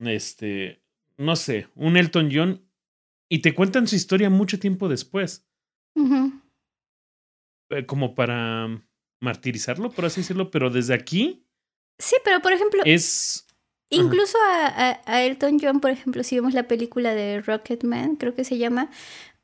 [0.01, 0.83] este,
[1.17, 2.69] no sé, un Elton John
[3.29, 5.47] y te cuentan su historia mucho tiempo después,
[7.71, 8.69] eh, como para
[9.21, 11.43] martirizarlo, por así decirlo, pero desde aquí
[11.99, 13.47] Sí, pero por ejemplo, es...
[13.89, 18.35] incluso a, a- a Elton John, por ejemplo, si vemos la película de Rocketman, creo
[18.35, 18.91] que se llama,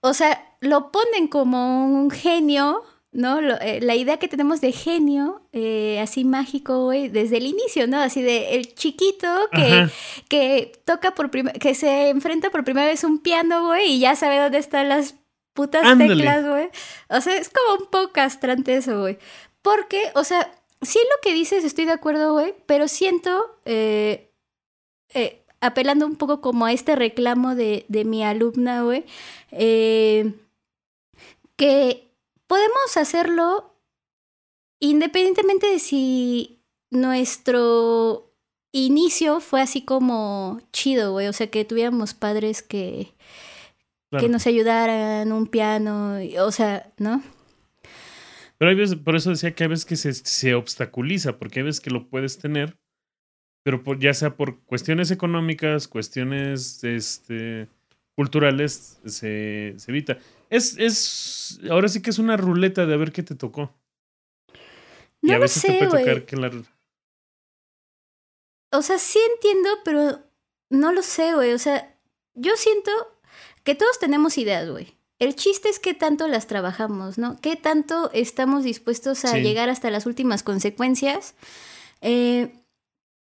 [0.03, 3.41] o sea, lo ponen como un genio, ¿no?
[3.41, 7.87] Lo- eh, la idea que tenemos de genio, eh, así mágico, güey, desde el inicio,
[7.87, 7.99] ¿no?
[7.99, 9.91] Así de el chiquito que, Ajá.
[10.29, 14.17] que toca por primera, que se enfrenta por primera vez un piano, güey, y ya
[14.17, 15.15] sabe dónde están las
[15.55, 16.15] putas Ándale.
[16.17, 16.69] teclas, güey.
[17.11, 19.19] O sea, es como un poco castrante eso, güey.
[19.63, 24.31] Porque, o sea, sí lo que dices, estoy de acuerdo, güey, pero siento, eh,
[25.15, 29.05] eh, apelando un poco como a este reclamo de, de mi alumna, güey,
[29.53, 30.35] eh,
[31.57, 32.09] que
[32.47, 33.73] podemos hacerlo
[34.81, 36.59] independientemente de si
[36.91, 38.35] nuestro
[38.73, 43.15] inicio fue así como chido, güey, o sea, que tuviéramos padres que,
[44.11, 44.25] claro.
[44.25, 47.23] que nos ayudaran, un piano, o sea, ¿no?
[48.59, 51.67] Pero hay veces, por eso decía que hay veces que se, se obstaculiza, porque hay
[51.67, 52.77] veces que lo puedes tener,
[53.63, 57.69] pero ya sea por cuestiones económicas, cuestiones este,
[58.15, 60.19] culturales, se, se evita.
[60.51, 63.73] Es, es, ahora sí que es una ruleta de a ver qué te tocó.
[65.23, 66.51] No y a veces te puede tocar que la...
[68.73, 70.19] O sea, sí entiendo, pero
[70.71, 71.53] no lo sé, güey.
[71.53, 71.95] O sea,
[72.35, 72.91] yo siento
[73.63, 74.97] que todos tenemos ideas, güey.
[75.19, 77.41] El chiste es qué tanto las trabajamos, ¿no?
[77.41, 81.35] Qué tanto estamos dispuestos a llegar hasta las últimas consecuencias.
[82.01, 82.53] Eh,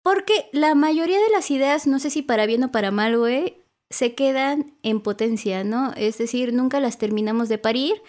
[0.03, 3.63] porque la mayoría de las ideas, no sé si para bien o para mal, güey,
[3.89, 5.93] se quedan en potencia, ¿no?
[5.95, 8.01] Es decir, nunca las terminamos de parir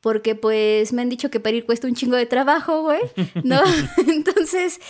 [0.00, 3.00] porque pues me han dicho que parir cuesta un chingo de trabajo, güey,
[3.44, 3.60] ¿no?
[4.08, 4.80] Entonces,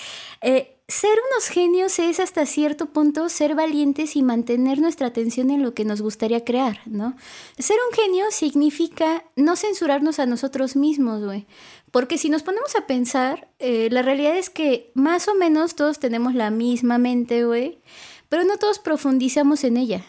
[0.41, 5.63] eh, ser unos genios es hasta cierto punto ser valientes y mantener nuestra atención en
[5.63, 7.15] lo que nos gustaría crear, ¿no?
[7.59, 11.47] Ser un genio significa no censurarnos a nosotros mismos, güey.
[11.93, 16.01] Porque si nos ponemos a pensar, eh, la realidad es que más o menos todos
[16.01, 17.79] tenemos la misma mente, güey,
[18.29, 20.05] pero no todos profundizamos en ella.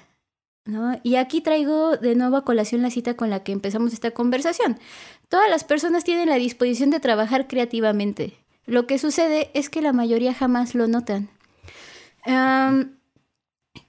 [0.66, 0.98] ¿no?
[1.04, 4.80] Y aquí traigo de nuevo a colación la cita con la que empezamos esta conversación.
[5.28, 8.38] Todas las personas tienen la disposición de trabajar creativamente.
[8.66, 11.30] Lo que sucede es que la mayoría jamás lo notan.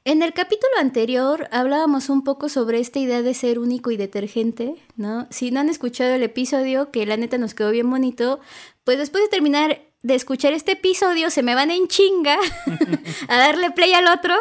[0.07, 4.75] En el capítulo anterior hablábamos un poco sobre esta idea de ser único y detergente,
[4.97, 5.27] ¿no?
[5.31, 8.40] Si no han escuchado el episodio, que la neta nos quedó bien bonito,
[8.85, 12.37] pues después de terminar de escuchar este episodio se me van en chinga
[13.29, 14.35] a darle play al otro.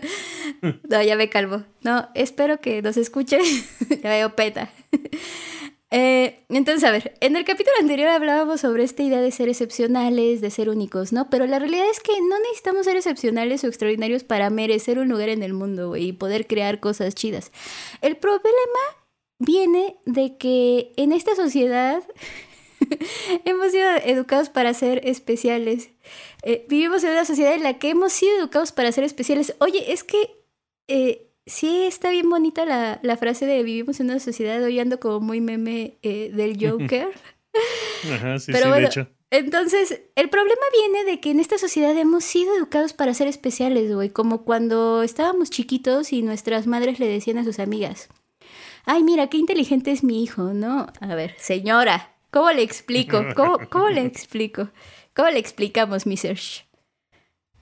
[0.88, 1.64] no, ya me calmo.
[1.82, 3.40] No, espero que nos escuche.
[4.02, 4.70] ya veo peta.
[5.94, 10.40] Eh, entonces, a ver, en el capítulo anterior hablábamos sobre esta idea de ser excepcionales,
[10.40, 11.28] de ser únicos, ¿no?
[11.28, 15.28] Pero la realidad es que no necesitamos ser excepcionales o extraordinarios para merecer un lugar
[15.28, 17.52] en el mundo y poder crear cosas chidas.
[18.00, 18.48] El problema
[19.38, 22.02] viene de que en esta sociedad
[23.44, 25.90] hemos sido educados para ser especiales.
[26.42, 29.54] Eh, vivimos en una sociedad en la que hemos sido educados para ser especiales.
[29.58, 30.38] Oye, es que...
[30.88, 35.00] Eh, sí está bien bonita la, la, frase de vivimos en una sociedad, hoy ando
[35.00, 37.08] como muy meme eh, del Joker.
[38.12, 39.08] Ajá, sí, Pero sí, de hecho.
[39.30, 43.90] Entonces, el problema viene de que en esta sociedad hemos sido educados para ser especiales,
[43.90, 48.10] güey, como cuando estábamos chiquitos y nuestras madres le decían a sus amigas,
[48.84, 50.86] ay, mira, qué inteligente es mi hijo, ¿no?
[51.00, 53.24] A ver, señora, ¿cómo le explico?
[53.34, 54.68] ¿Cómo, cómo le explico?
[55.14, 56.66] ¿Cómo le explicamos, mi Serge?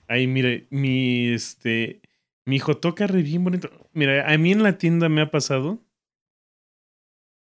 [0.09, 2.01] Ay, mire, mi, este,
[2.45, 3.69] mi hijo toca re bien bonito.
[3.93, 5.79] Mira, a mí en la tienda me ha pasado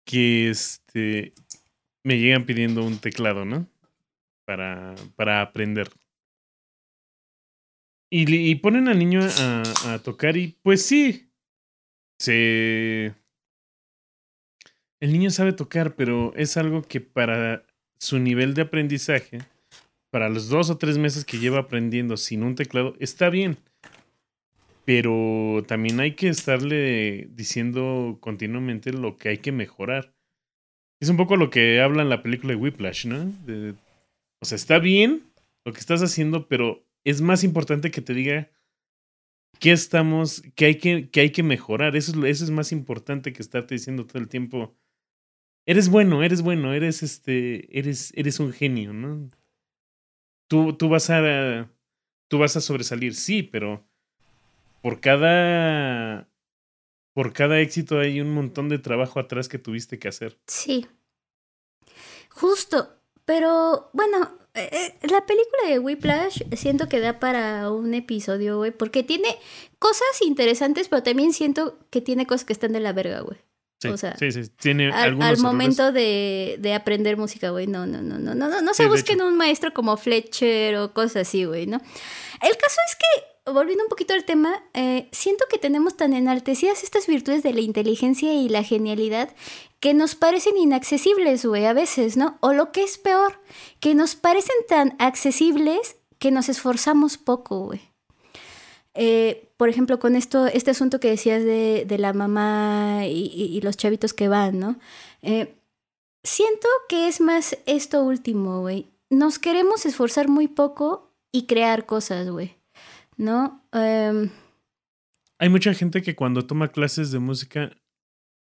[0.06, 1.34] que este
[2.04, 3.68] me llegan pidiendo un teclado, ¿no?
[4.46, 5.90] Para, para aprender.
[8.10, 11.32] Y, y ponen al niño a, a, tocar y pues sí,
[12.20, 13.16] se...
[15.00, 17.66] El niño sabe tocar, pero es algo que para
[17.98, 19.40] su nivel de aprendizaje,
[20.12, 23.58] para los dos o tres meses que lleva aprendiendo sin un teclado, está bien
[24.86, 30.14] pero también hay que estarle diciendo continuamente lo que hay que mejorar.
[31.00, 33.32] Es un poco lo que habla en la película de Whiplash, ¿no?
[34.42, 35.24] o sea, está bien
[35.66, 38.52] lo que estás haciendo, pero es más importante que te diga
[39.60, 41.96] qué estamos, qué hay que, qué hay que mejorar.
[41.96, 44.76] Eso es, eso es más importante que estarte diciendo todo el tiempo.
[45.66, 49.30] Eres bueno, eres bueno, eres este, eres, eres un genio, ¿no?
[50.50, 51.72] Tú, tú vas a,
[52.30, 53.88] tú vas a sobresalir, sí, pero
[54.84, 56.28] por cada
[57.14, 60.38] por cada éxito hay un montón de trabajo atrás que tuviste que hacer.
[60.48, 60.88] Sí.
[62.30, 62.90] Justo,
[63.24, 68.72] pero bueno, eh, eh, la película de Whiplash siento que da para un episodio, güey,
[68.72, 69.38] porque tiene
[69.80, 73.38] cosas interesantes, pero también siento que tiene cosas que están de la verga, güey.
[73.80, 77.86] Sí, o sea, sí, sí, tiene al, al momento de, de, aprender música, güey, no,
[77.86, 81.44] no, no, no, no, no, no se busquen un maestro como Fletcher o cosas así,
[81.44, 81.78] güey, ¿no?
[82.42, 86.84] El caso es que volviendo un poquito al tema, eh, siento que tenemos tan enaltecidas
[86.84, 89.36] estas virtudes de la inteligencia y la genialidad
[89.80, 92.38] que nos parecen inaccesibles, güey, a veces, ¿no?
[92.40, 93.42] O lo que es peor,
[93.82, 97.82] que nos parecen tan accesibles que nos esforzamos poco, güey.
[98.94, 104.14] Eh, por ejemplo, con esto, este asunto que decías de, la mamá y, los chavitos
[104.14, 104.80] que van, ¿no?
[105.22, 105.56] Eh,
[106.24, 108.88] siento que es más esto último, güey.
[109.10, 112.56] Nos queremos esforzar muy poco y crear cosas, güey.
[113.18, 113.64] ¿No?
[113.72, 114.30] Em,
[115.40, 117.72] Hay mucha gente que cuando toma clases de música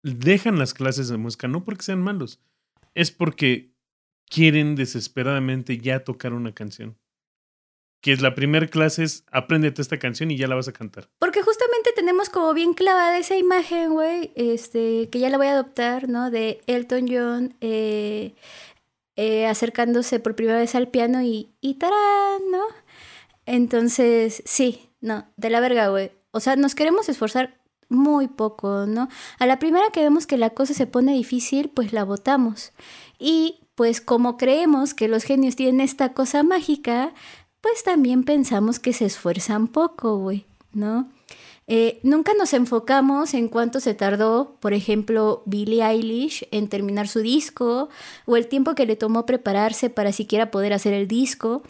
[0.03, 2.41] dejan las clases de música, no porque sean malos,
[2.95, 3.75] es porque
[4.29, 6.97] quieren desesperadamente ya tocar una canción.
[8.03, 11.11] Que es la primera clase es apréndete esta canción y ya la vas a cantar.
[11.19, 15.53] Porque justamente tenemos como bien clavada esa imagen, güey, este, que ya la voy a
[15.53, 16.31] adoptar, ¿no?
[16.31, 18.33] De Elton John eh,
[19.17, 22.63] eh, acercándose por primera vez al piano y, y tarán, ¿no?
[23.53, 26.13] Entonces, sí, no, de la verga, güey.
[26.31, 27.59] O sea, nos queremos esforzar
[27.89, 29.09] muy poco, ¿no?
[29.41, 32.71] A la primera que vemos que la cosa se pone difícil, pues la votamos.
[33.19, 37.13] Y pues como creemos que los genios tienen esta cosa mágica,
[37.61, 41.11] pues también pensamos que se esfuerzan poco, güey, ¿no?
[41.73, 47.21] Eh, nunca nos enfocamos en cuánto se tardó, por ejemplo, Billie Eilish en terminar su
[47.21, 47.89] disco
[48.27, 51.63] o el tiempo que le tomó prepararse para siquiera poder hacer el disco.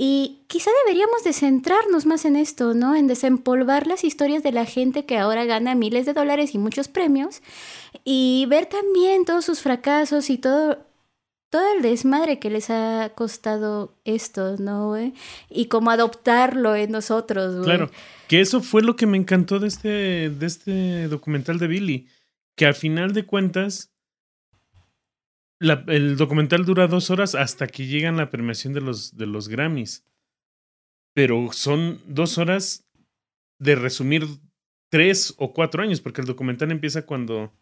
[0.00, 2.94] Y quizá deberíamos de centrarnos más en esto, ¿no?
[2.94, 6.86] En desempolvar las historias de la gente que ahora gana miles de dólares y muchos
[6.86, 7.42] premios
[8.04, 10.78] y ver también todos sus fracasos y todo
[11.50, 14.94] todo el desmadre que les ha costado esto, ¿no?
[15.48, 17.64] Y cómo adoptarlo en nosotros, güey.
[17.64, 17.90] Claro,
[18.28, 22.08] que eso fue lo que me encantó de este, de este documental de Billy,
[22.54, 23.90] que al final de cuentas,
[25.60, 30.04] el documental dura dos horas hasta que llegan la premiación de los, de los Grammys.
[31.14, 32.86] Pero son dos horas
[33.58, 34.26] de resumir
[34.88, 37.52] tres o cuatro años, porque el documental empieza cuando,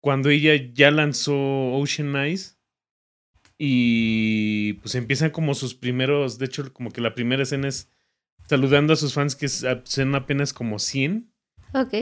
[0.00, 1.34] cuando ella ya lanzó
[1.72, 2.58] Ocean Eyes
[3.58, 7.90] y pues empiezan como sus primeros, de hecho, como que la primera escena es
[8.46, 11.30] saludando a sus fans que son apenas como 100.
[11.74, 11.94] Ok,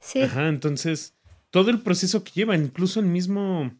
[0.00, 0.22] sí.
[0.22, 1.14] Ajá, entonces,
[1.50, 3.72] todo el proceso que lleva, incluso el mismo,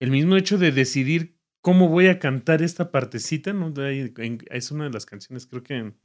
[0.00, 3.72] el mismo hecho de decidir cómo voy a cantar esta partecita, ¿no?
[3.76, 5.98] Es una de las canciones, creo que en,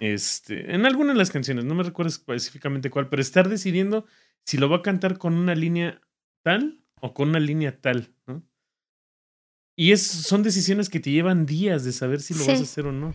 [0.00, 4.06] este, en alguna de las canciones, no me recuerdo específicamente cuál, pero estar decidiendo
[4.44, 6.00] si lo va a cantar con una línea
[6.42, 8.42] tal o con una línea tal, ¿no?
[9.76, 12.86] Y es, son decisiones que te llevan días de saber si lo vas a hacer
[12.86, 13.14] o no.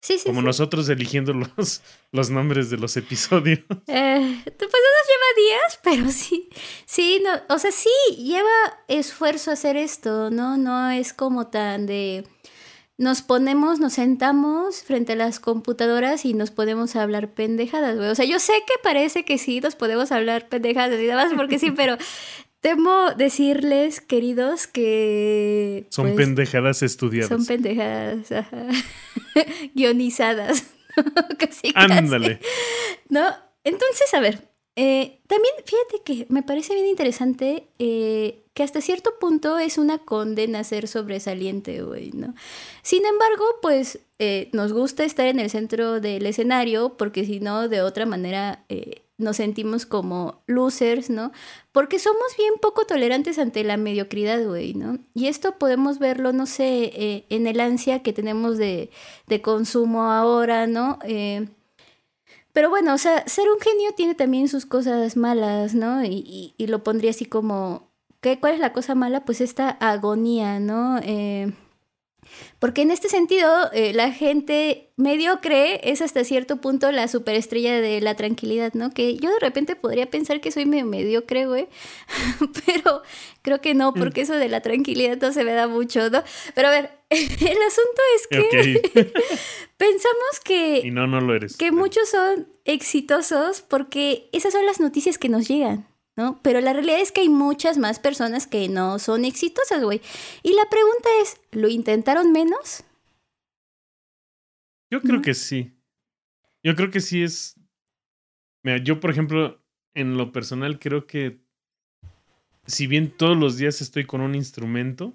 [0.00, 0.24] Sí, sí.
[0.24, 1.82] Como nosotros eligiendo los,
[2.12, 3.60] los nombres de los episodios.
[3.86, 6.48] Eh, pues nos lleva días, pero sí.
[6.86, 8.48] Sí, no, o sea, sí, lleva
[8.88, 10.56] esfuerzo hacer esto, ¿no?
[10.56, 12.24] No es como tan de.
[12.96, 18.10] Nos ponemos, nos sentamos frente a las computadoras y nos podemos hablar pendejadas, güey.
[18.10, 21.34] O sea, yo sé que parece que sí, nos podemos hablar pendejadas y nada más
[21.34, 21.96] porque sí, pero
[22.60, 25.86] Temo decirles, queridos, que...
[25.88, 27.28] Son pues, pendejadas estudiadas.
[27.30, 28.28] Son pendejadas,
[29.74, 30.64] guionizadas.
[31.38, 32.40] casi, Ándale.
[33.08, 33.22] ¿No?
[33.64, 39.18] Entonces, a ver, eh, también fíjate que me parece bien interesante eh, que hasta cierto
[39.18, 42.34] punto es una condena ser sobresaliente, güey, ¿no?
[42.82, 47.68] Sin embargo, pues eh, nos gusta estar en el centro del escenario porque si no,
[47.68, 48.64] de otra manera
[49.20, 51.32] nos sentimos como losers, ¿no?
[51.72, 54.98] Porque somos bien poco tolerantes ante la mediocridad, güey, ¿no?
[55.14, 58.90] Y esto podemos verlo, no sé, eh, en el ansia que tenemos de,
[59.26, 60.98] de consumo ahora, ¿no?
[61.04, 61.48] Eh,
[62.52, 66.04] pero bueno, o sea, ser un genio tiene también sus cosas malas, ¿no?
[66.04, 69.24] Y, y, lo pondría así como, ¿qué, ¿cuál es la cosa mala?
[69.24, 70.98] Pues esta agonía, ¿no?
[71.02, 71.52] Eh,
[72.58, 78.00] porque en este sentido, eh, la gente mediocre es hasta cierto punto la superestrella de
[78.00, 78.90] la tranquilidad, ¿no?
[78.90, 81.68] Que yo de repente podría pensar que soy medio mediocre, güey,
[82.66, 83.02] pero
[83.42, 83.94] creo que no, mm.
[83.94, 86.22] porque eso de la tranquilidad no se me da mucho, ¿no?
[86.54, 88.82] Pero a ver, el asunto es que
[89.76, 90.82] pensamos que...
[90.84, 91.56] Y no, no lo eres.
[91.56, 95.89] Que muchos son exitosos porque esas son las noticias que nos llegan.
[96.20, 96.38] ¿No?
[96.42, 100.02] Pero la realidad es que hay muchas más personas que no son exitosas, güey.
[100.42, 102.84] Y la pregunta es, ¿lo intentaron menos?
[104.90, 105.72] Yo creo que sí.
[106.62, 107.58] Yo creo que sí es...
[108.62, 111.40] Mira, yo por ejemplo, en lo personal creo que
[112.66, 115.14] si bien todos los días estoy con un instrumento,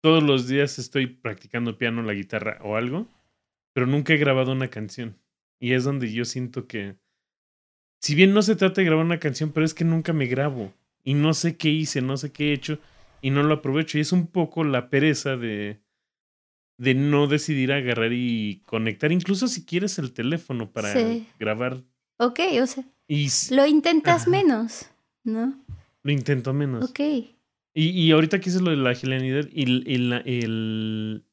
[0.00, 3.08] todos los días estoy practicando piano, la guitarra o algo,
[3.74, 5.18] pero nunca he grabado una canción.
[5.60, 6.96] Y es donde yo siento que
[8.00, 10.72] si bien no se trata de grabar una canción, pero es que nunca me grabo
[11.02, 12.78] y no sé qué hice, no sé qué he hecho
[13.22, 13.98] y no lo aprovecho.
[13.98, 15.80] Y es un poco la pereza de,
[16.78, 20.94] de no decidir agarrar y conectar, incluso si quieres el teléfono para
[21.38, 21.82] grabar.
[22.18, 24.90] Ok, o sea, y, lo intentas menos,
[25.22, 25.58] ¿no?
[26.02, 26.90] Lo intento menos.
[26.90, 27.00] Ok.
[27.74, 31.24] Y, y ahorita que lo de la genialidad y el, el,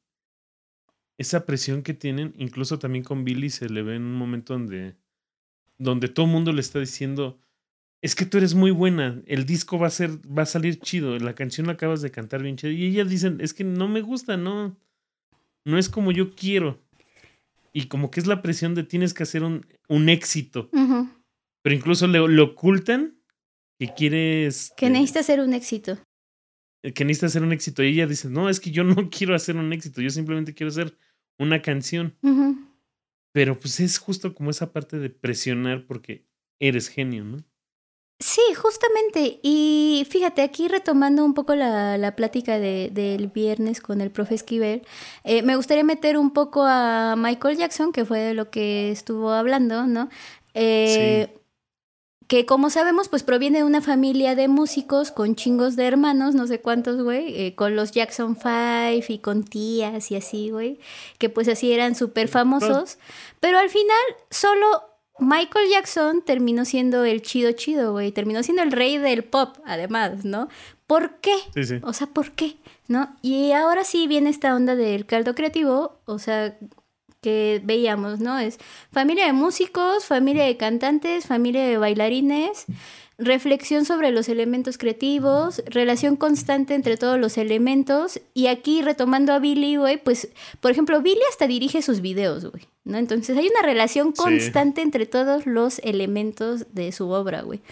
[1.16, 4.96] esa presión que tienen, incluso también con Billy se le ve en un momento donde
[5.78, 7.38] donde todo el mundo le está diciendo,
[8.02, 11.18] es que tú eres muy buena, el disco va a ser, va a salir chido,
[11.18, 12.72] la canción la acabas de cantar bien chido.
[12.72, 14.76] Y ellas dicen, es que no me gusta, no,
[15.64, 16.80] no es como yo quiero.
[17.72, 20.68] Y como que es la presión de tienes que hacer un, un éxito.
[21.62, 23.16] Pero incluso le, ocultan
[23.78, 24.72] que quieres...
[24.76, 25.98] Que necesita hacer un éxito.
[26.82, 27.82] Que necesita hacer un éxito.
[27.82, 30.68] Y ella dice, no, es que yo no quiero hacer un éxito, yo simplemente quiero
[30.68, 30.96] hacer
[31.38, 32.14] una canción.
[33.34, 36.24] Pero pues es justo como esa parte de presionar porque
[36.60, 37.38] eres genio, ¿no?
[38.20, 39.40] Sí, justamente.
[39.42, 44.36] Y fíjate, aquí retomando un poco la, la plática de, del viernes con el profe
[44.36, 44.82] Esquivel,
[45.24, 49.32] eh, me gustaría meter un poco a Michael Jackson, que fue de lo que estuvo
[49.32, 50.10] hablando, ¿no?
[50.54, 51.34] Eh,
[52.26, 56.46] que como sabemos, pues proviene de una familia de músicos con chingos de hermanos, no
[56.46, 60.78] sé cuántos, güey, eh, con los Jackson Five y con tías y así, güey,
[61.18, 62.98] que pues así eran súper famosos,
[63.40, 63.98] pero al final
[64.30, 64.66] solo
[65.18, 70.24] Michael Jackson terminó siendo el chido chido, güey, terminó siendo el rey del pop, además,
[70.24, 70.48] ¿no?
[70.86, 71.34] ¿Por qué?
[71.54, 71.80] Sí, sí.
[71.82, 72.56] O sea, ¿por qué?
[72.88, 73.16] ¿No?
[73.22, 76.58] Y ahora sí viene esta onda del caldo creativo, o sea,
[77.24, 78.38] que veíamos, ¿no?
[78.38, 78.58] Es
[78.92, 82.66] familia de músicos, familia de cantantes, familia de bailarines,
[83.16, 88.20] reflexión sobre los elementos creativos, relación constante entre todos los elementos.
[88.34, 90.28] Y aquí retomando a Billy, güey, pues,
[90.60, 92.98] por ejemplo, Billy hasta dirige sus videos, güey, ¿no?
[92.98, 97.62] Entonces hay una relación constante entre todos los elementos de su obra, güey.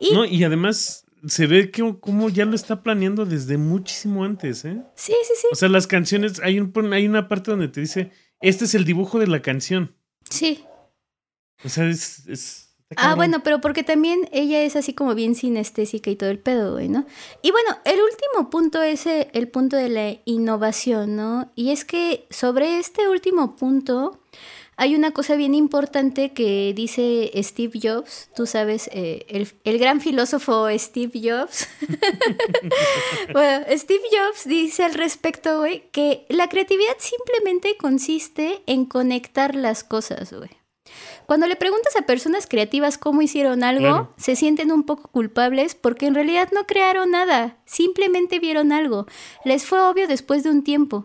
[0.00, 4.64] Y, no, y además se ve que como ya lo está planeando desde muchísimo antes,
[4.64, 4.82] ¿eh?
[4.96, 5.46] Sí, sí, sí.
[5.52, 8.10] O sea, las canciones, hay, un, hay una parte donde te dice
[8.40, 9.94] este es el dibujo de la canción.
[10.28, 10.64] Sí.
[11.64, 12.74] O sea, es...
[12.96, 16.74] ah, bueno, pero porque también ella es así como bien sinestésica y todo el pedo,
[16.74, 17.06] güey, ¿no?
[17.42, 21.50] Y bueno, el último punto es eh, el punto de la innovación, ¿no?
[21.56, 24.20] Y es que sobre este último punto
[24.80, 29.26] hay una cosa bien importante que dice Steve Jobs, tú sabes, eh,
[29.64, 31.68] el, gran filósofo Steve Jobs.
[33.32, 39.82] bueno, Steve Jobs dice al respecto, güey, que la creatividad simplemente consiste en conectar las
[39.82, 40.50] cosas, güey.
[41.26, 46.06] Cuando le preguntas a personas creativas cómo hicieron algo, se sienten un poco culpables porque
[46.06, 49.06] en realidad no crearon nada, simplemente vieron algo.
[49.44, 51.04] Les fue obvio después de un tiempo.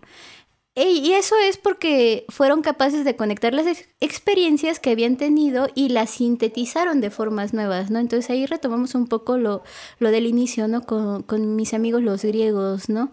[0.75, 3.67] Y eso es porque fueron capaces de conectar las
[3.99, 7.99] experiencias que habían tenido y las sintetizaron de formas nuevas, ¿no?
[7.99, 9.61] Entonces ahí retomamos un poco lo,
[9.99, 10.81] lo del inicio, ¿no?
[10.81, 13.11] Con, mis amigos los griegos, ¿no?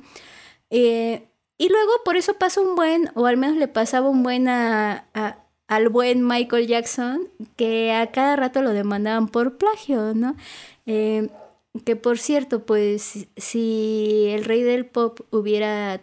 [0.70, 4.48] Eh, y luego por eso pasa un buen, o al menos le pasaba un buen
[4.48, 5.06] a,
[5.68, 10.34] al buen Michael Jackson, que a cada rato lo demandaban por plagio, ¿no?
[10.86, 11.28] Eh,
[11.84, 16.00] que por cierto, pues si el rey del pop hubiera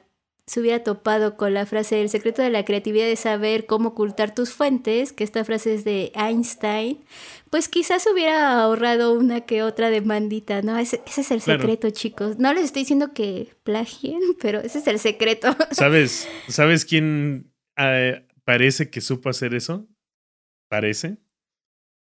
[0.47, 4.33] se hubiera topado con la frase el secreto de la creatividad es saber cómo ocultar
[4.33, 7.03] tus fuentes, que esta frase es de Einstein,
[7.49, 10.77] pues quizás hubiera ahorrado una que otra demandita, ¿no?
[10.77, 12.39] Ese, es el secreto, chicos.
[12.39, 15.53] No les estoy diciendo que plagien, pero ese es el secreto.
[15.71, 19.85] ¿Sabes, ¿sabes quién eh, parece que supo hacer eso?
[20.69, 21.17] Parece.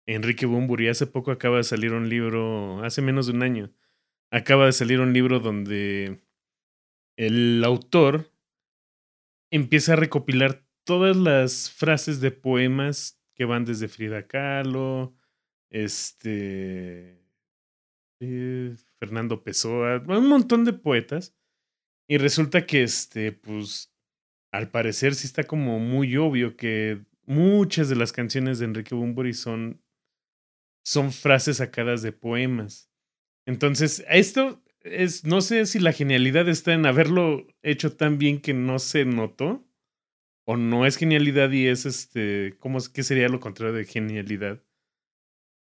[0.06, 0.88] Enrique Bumburi.
[0.88, 3.72] Hace poco acaba de salir un libro, hace menos de un año,
[4.32, 6.20] acaba de salir un libro donde
[7.16, 8.31] el autor
[9.52, 15.14] empieza a recopilar todas las frases de poemas que van desde Frida Kahlo,
[15.70, 17.22] este,
[18.20, 21.36] eh, Fernando Pessoa, un montón de poetas.
[22.08, 23.92] Y resulta que, este, pues,
[24.52, 29.34] al parecer sí está como muy obvio que muchas de las canciones de Enrique Bunbury
[29.34, 29.82] son,
[30.84, 32.90] son frases sacadas de poemas.
[33.46, 38.54] Entonces, esto es, no sé si la genialidad está en haberlo hecho tan bien que
[38.54, 39.64] no se notó.
[40.44, 42.56] O no es genialidad y es este.
[42.58, 44.60] ¿Cómo es sería lo contrario de genialidad?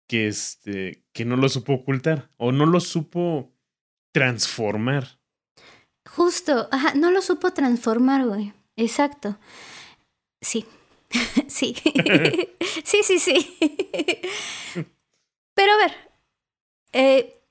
[0.08, 1.04] Que este.
[1.12, 2.30] que no lo supo ocultar.
[2.36, 3.52] O no lo supo
[4.12, 5.20] transformar.
[6.08, 8.52] Justo, ajá, no lo supo transformar, güey.
[8.76, 9.38] Exacto.
[10.40, 10.66] Sí.
[11.46, 11.76] sí.
[12.84, 13.56] sí, sí, sí.
[15.54, 15.92] Pero a ver.
[16.92, 17.43] Eh,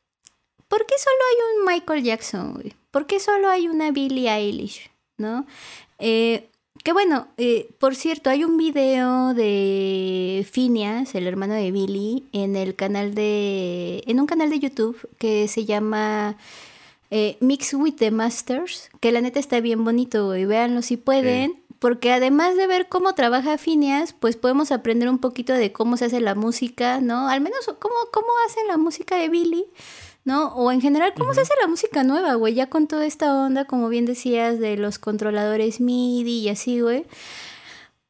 [0.73, 2.73] ¿por qué solo hay un Michael Jackson, güey?
[2.89, 5.45] ¿Por qué solo hay una Billie Eilish, no?
[5.99, 6.49] Eh,
[6.83, 12.55] que bueno, eh, por cierto, hay un video de Phineas, el hermano de Billy, en
[12.55, 14.03] el canal de.
[14.07, 16.37] en un canal de YouTube que se llama
[17.11, 20.45] eh, Mix with the Masters, que la neta está bien bonito, güey.
[20.45, 21.61] Véanlo si pueden.
[21.77, 26.05] Porque además de ver cómo trabaja Phineas, pues podemos aprender un poquito de cómo se
[26.05, 27.27] hace la música, ¿no?
[27.27, 29.65] Al menos cómo, cómo hacen la música de Billy.
[30.25, 30.47] ¿No?
[30.55, 32.53] O en general, ¿cómo se hace la música nueva, güey?
[32.53, 37.05] Ya con toda esta onda, como bien decías, de los controladores MIDI y así, güey.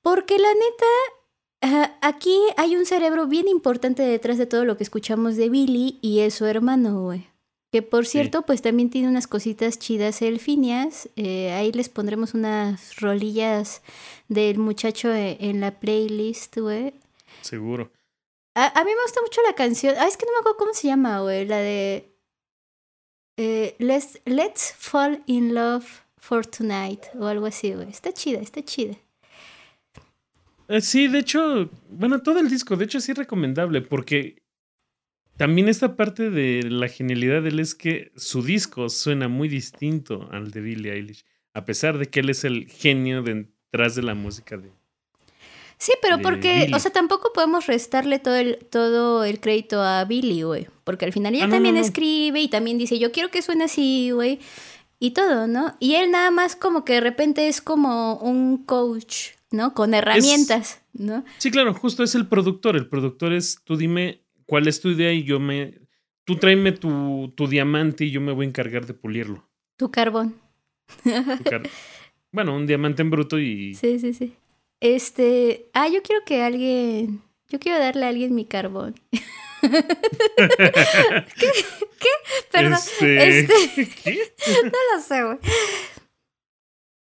[0.01, 5.37] Porque la neta, aquí hay un cerebro bien importante detrás de todo lo que escuchamos
[5.37, 7.27] de Billy y es su hermano, güey.
[7.71, 11.09] Que por cierto, pues también tiene unas cositas chidas elfinias.
[11.15, 13.81] Eh, ahí les pondremos unas rolillas
[14.27, 16.93] del muchacho e, en la playlist, güey.
[17.41, 17.89] Seguro.
[18.55, 19.95] A, mí me gusta mucho la canción.
[19.97, 21.45] Ah, es que no me acuerdo cómo se llama, güey.
[21.45, 22.11] La de.
[23.37, 27.01] Eh, let's, let's Fall in Love for Tonight.
[27.19, 27.89] O algo así, güey.
[27.89, 28.95] Está chida, está chida.
[30.67, 31.69] Eh, sí, de hecho.
[31.89, 33.81] Bueno, todo el disco, de hecho, sí es recomendable.
[33.81, 34.43] Porque.
[35.35, 40.29] también esta parte de la genialidad de él es que su disco suena muy distinto
[40.31, 41.25] al de Billie Eilish,
[41.55, 44.71] a pesar de que él es el genio detrás de la música de,
[45.83, 50.43] Sí, pero porque, o sea, tampoco podemos restarle todo el, todo el crédito a Billy,
[50.43, 50.67] güey.
[50.85, 51.85] Porque al final ella Ah, también no, no.
[51.85, 54.39] escribe y también dice, yo quiero que suene así, güey.
[54.99, 55.75] Y todo, ¿no?
[55.81, 59.73] Y él nada más como que de repente es como un coach, ¿no?
[59.73, 61.25] Con herramientas, ¿no?
[61.37, 62.77] Sí, claro, justo es el productor.
[62.77, 65.81] El productor es, tú dime cuál es tu idea y yo me...
[66.23, 69.45] Tú tráeme tu, tu diamante y yo me voy a encargar de pulirlo.
[69.75, 70.35] Tu carbón.
[71.03, 71.63] Tu car-
[72.31, 73.73] bueno, un diamante en bruto y...
[73.73, 74.33] Sí, sí, sí.
[74.83, 78.95] Este, ah, yo quiero que alguien, yo quiero darle a alguien mi carbón.
[79.61, 79.71] ¿Qué?
[81.39, 82.09] ¿Qué?
[82.51, 82.73] Perdón.
[82.73, 84.33] Este, Este- ¿Qué?
[84.65, 85.37] No lo sé, güey.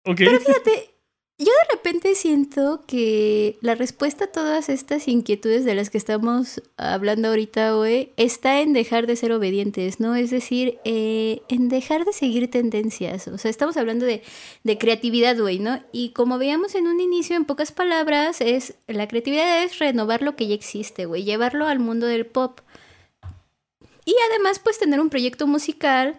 [0.04, 0.18] Ok.
[0.46, 0.94] Fíjate,
[1.38, 6.62] yo de repente siento que la respuesta a todas estas inquietudes de las que estamos
[6.78, 10.14] hablando ahorita, güey, está en dejar de ser obedientes, ¿no?
[10.14, 13.28] Es decir, eh, en dejar de seguir tendencias.
[13.28, 14.22] O sea, estamos hablando de,
[14.64, 15.78] de creatividad, güey, ¿no?
[15.92, 20.36] Y como veíamos en un inicio, en pocas palabras, es la creatividad es renovar lo
[20.36, 22.60] que ya existe, güey, llevarlo al mundo del pop.
[24.06, 26.16] Y además, pues tener un proyecto musical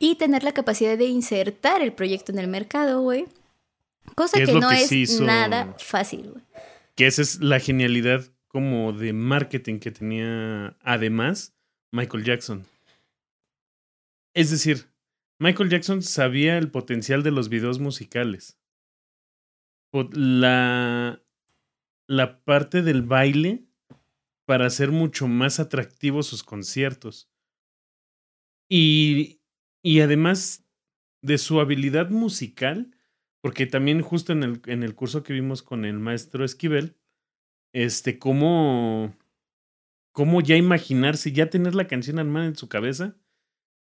[0.00, 3.26] y tener la capacidad de insertar el proyecto en el mercado, güey.
[4.14, 5.24] Cosa ¿Qué es que no que es hizo?
[5.24, 6.34] nada fácil.
[6.94, 11.54] Que esa es la genialidad como de marketing que tenía además
[11.90, 12.66] Michael Jackson.
[14.34, 14.88] Es decir,
[15.38, 18.58] Michael Jackson sabía el potencial de los videos musicales.
[20.12, 21.22] La,
[22.08, 23.64] la parte del baile
[24.44, 27.30] para hacer mucho más atractivos sus conciertos.
[28.68, 29.40] Y,
[29.82, 30.64] y además
[31.22, 32.93] de su habilidad musical,
[33.44, 36.96] porque también justo en el, en el curso que vimos con el maestro Esquivel,
[37.74, 39.14] este, cómo,
[40.12, 43.18] cómo ya imaginarse, ya tener la canción armada en su cabeza,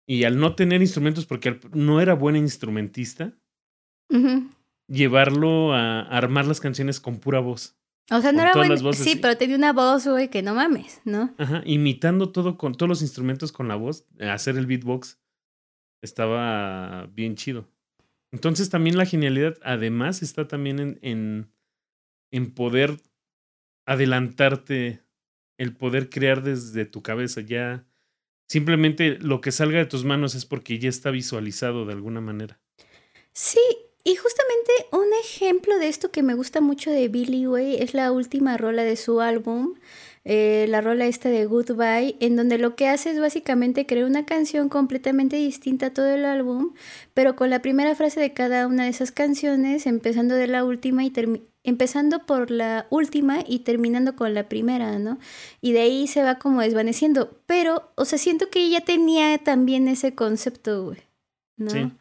[0.09, 3.35] y al no tener instrumentos, porque no era buen instrumentista,
[4.89, 7.77] llevarlo a, armar las canciones con pura voz.
[8.11, 8.95] O sea, no era bueno.
[8.95, 11.35] Sí, pero tenía una voz, güey, que no mames, ¿no?
[11.37, 15.21] Ajá, imitando todo con todos los instrumentos con la voz, hacer el beatbox
[16.01, 17.74] estaba bien chido.
[18.35, 21.49] Entonces también la genialidad, además, está también en,
[22.33, 22.97] en, poder
[23.87, 25.05] adelantarte,
[25.57, 27.43] el poder crear desde tu cabeza.
[27.43, 27.87] Ya
[28.49, 32.61] simplemente lo que salga de tus manos es porque ya está visualizado de alguna manera.
[33.33, 33.61] Sí,
[34.03, 38.11] y justamente un ejemplo de esto que me gusta mucho de Billy, güey, es la
[38.11, 39.77] última rola de su álbum,
[40.25, 44.25] eh, la rola esta de Goodbye, en donde lo que hace es básicamente crear una
[44.25, 46.73] canción completamente distinta a todo el álbum,
[47.13, 51.05] pero con la primera frase de cada una de esas canciones, empezando de la última
[51.05, 51.13] y
[51.63, 55.19] empezando por la última y terminando con la primera, ¿no?
[55.61, 59.89] Y de ahí se va como desvaneciendo, pero, o sea, siento que ella tenía también
[59.89, 61.03] ese concepto, güey,
[61.57, 61.71] ¿no?
[61.71, 61.93] Sí.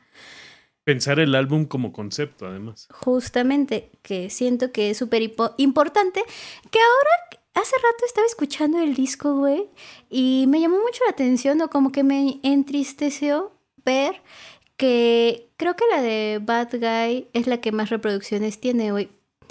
[0.85, 2.87] Pensar el álbum como concepto, además.
[2.91, 5.21] Justamente, que siento que es súper
[5.57, 6.21] importante,
[6.71, 9.69] que ahora, hace rato estaba escuchando el disco, güey,
[10.09, 13.51] y me llamó mucho la atención, o como que me entristeció
[13.85, 14.21] ver
[14.77, 19.09] que creo que la de Bad Guy es la que más reproducciones tiene, güey.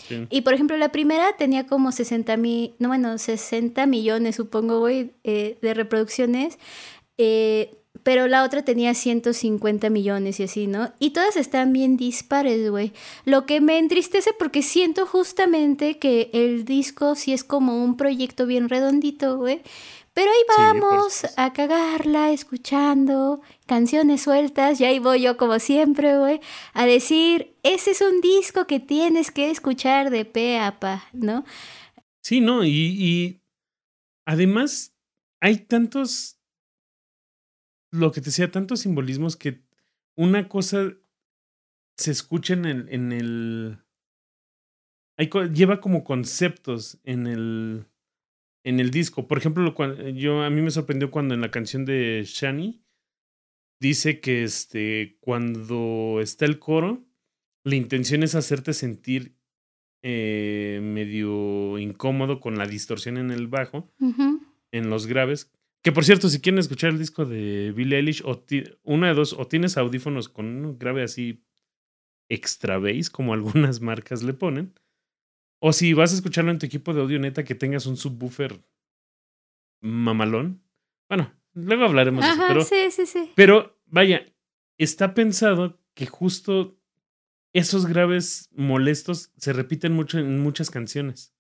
[0.08, 0.26] Sí.
[0.30, 5.12] Y por ejemplo, la primera tenía como 60 mil, no, bueno, 60 millones, supongo, güey,
[5.22, 6.58] eh, de reproducciones.
[7.18, 10.92] eh, pero la otra tenía 150 millones y así, ¿no?
[10.98, 12.92] Y todas están bien dispares, güey.
[13.24, 18.46] Lo que me entristece porque siento justamente que el disco sí es como un proyecto
[18.46, 19.62] bien redondito, güey.
[20.14, 24.78] Pero ahí vamos a cagarla escuchando canciones sueltas.
[24.80, 26.40] Y ahí voy yo como siempre, güey,
[26.74, 31.44] a decir, ese es un disco que tienes que escuchar de pe a pa, ¿no?
[32.22, 33.42] Sí, no, y, y
[34.26, 34.94] además
[35.40, 36.38] hay tantos,
[37.92, 39.62] lo que te decía, tantos simbolismos que
[40.16, 40.92] una cosa
[41.96, 43.78] se escucha en el, en el,
[45.16, 47.86] hay, lleva como conceptos en el,
[48.64, 49.28] en el disco.
[49.28, 52.82] Por ejemplo, lo yo a mí me sorprendió cuando en la canción de Shani
[53.80, 57.04] dice que este, cuando está el coro,
[57.64, 59.36] la intención es hacerte sentir
[60.02, 63.92] eh, medio incómodo con la distorsión en el bajo,
[64.72, 65.52] en los graves.
[65.82, 68.44] Que por cierto, si quieren escuchar el disco de Billie Eilish, o
[68.84, 71.44] una de dos, o tienes audífonos con un grave así
[72.28, 74.74] extra bass, como algunas marcas le ponen,
[75.60, 78.64] o si vas a escucharlo en tu equipo de audio neta, que tengas un subwoofer
[79.80, 80.62] mamalón.
[81.08, 83.32] Bueno, luego hablaremos de eso, Ajá, pero sí, sí, sí.
[83.34, 84.32] pero vaya,
[84.78, 86.78] está pensado que justo
[87.52, 91.34] esos graves molestos se repiten mucho en muchas canciones.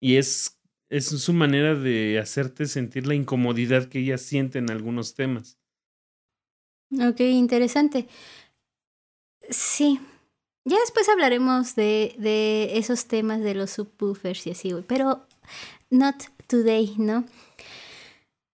[0.00, 0.60] Y es
[0.90, 5.58] es su manera de hacerte sentir la incomodidad que ella siente en algunos temas.
[6.92, 8.06] Ok, interesante.
[9.50, 10.00] Sí.
[10.64, 14.84] Ya después hablaremos de, de esos temas de los subwoofers y así, güey.
[14.86, 15.24] Pero
[15.90, 17.24] not today, ¿no?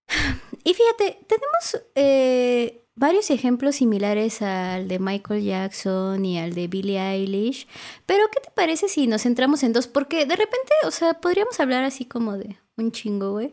[0.64, 7.00] Y fíjate, tenemos eh, varios ejemplos similares al de Michael Jackson y al de Billie
[7.00, 7.66] Eilish.
[8.06, 9.88] Pero, ¿qué te parece si nos centramos en dos?
[9.88, 13.52] Porque de repente, o sea, podríamos hablar así como de un chingo, güey.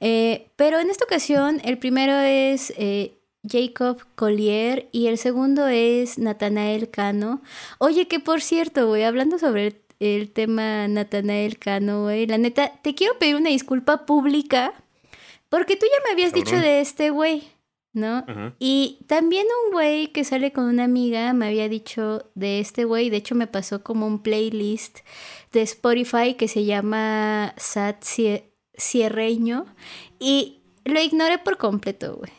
[0.00, 6.16] Eh, pero en esta ocasión, el primero es eh, Jacob Collier y el segundo es
[6.16, 7.42] Nathanael Cano.
[7.76, 12.72] Oye, que por cierto, güey, hablando sobre el, el tema Nathanael Cano, güey, la neta,
[12.80, 14.72] te quiero pedir una disculpa pública
[15.48, 17.44] porque tú ya me habías dicho de este güey,
[17.96, 18.26] ¿no?
[18.58, 23.08] Y también un güey que sale con una amiga me había dicho de este güey.
[23.08, 24.98] De hecho, me pasó como un playlist
[25.52, 28.04] de Spotify que se llama Sat
[28.78, 29.64] Cierreño.
[30.18, 32.32] Y lo ignoré por completo, güey.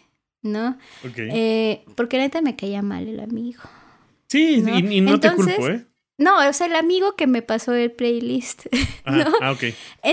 [0.43, 0.77] ¿No?
[1.03, 3.63] Eh, porque neta me caía mal el amigo.
[4.27, 5.85] Sí, Y, no te culpo, ¿eh?
[6.19, 8.67] No, o sea, el amigo que me pasó el playlist.
[9.09, 9.33] Ah, ¿no?
[9.41, 9.63] ah ok.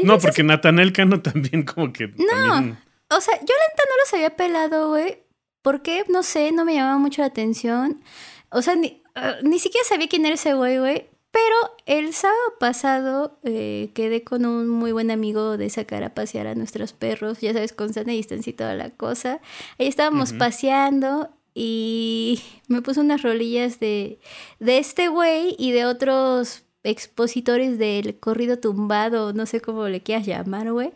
[0.04, 2.06] no, porque Natanel Cano también como que...
[2.06, 2.76] No,
[3.10, 5.23] o sea, yo la neta no los había pelado, güey.
[5.64, 6.04] ¿Por qué?
[6.10, 8.02] No sé, no me llamaba mucho la atención.
[8.50, 11.06] O sea, ni, ah, ni siquiera sabía quién era ese güey, güey.
[11.30, 11.56] Pero
[11.86, 16.54] el sábado pasado eh, quedé con un muy buen amigo de sacar a pasear a
[16.54, 19.40] nuestros perros, ya sabes, con sana distancia y toda la cosa.
[19.78, 24.20] Ahí estábamos paseando y me puso unas rolillas de,
[24.60, 30.26] de este güey y de otros expositores del corrido tumbado, no sé cómo le quieras
[30.26, 30.92] llamar, güey.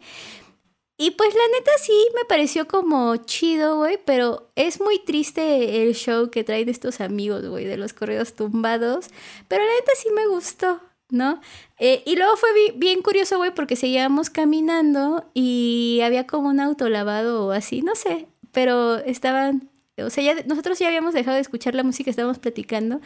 [1.01, 5.95] Y pues la neta sí me pareció como chido, güey, pero es muy triste el
[5.95, 9.07] show que traen estos amigos, güey, de los correos tumbados.
[9.47, 11.41] Pero la neta sí me gustó, ¿no?
[11.79, 16.89] Eh, y luego fue bien, curioso, güey, porque seguíamos caminando y había como un auto
[16.89, 21.43] lavado o así, no sé, pero estaban, o sea, ya, nosotros ya habíamos dejado de
[21.43, 23.01] escuchar la música, estábamos platicando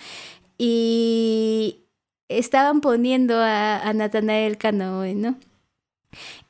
[0.57, 1.85] y
[2.29, 5.37] estaban poniendo a, a Natanael Cano, ¿no?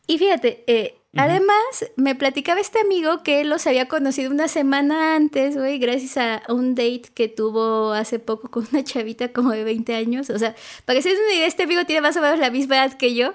[0.07, 5.14] Y fíjate, eh, Además, me platicaba este amigo que él los había conocido una semana
[5.14, 9.62] antes, güey, gracias a un date que tuvo hace poco con una chavita como de
[9.62, 10.30] 20 años.
[10.30, 10.54] O sea,
[10.86, 12.96] para que se den una idea, este amigo tiene más o menos la misma edad
[12.96, 13.34] que yo.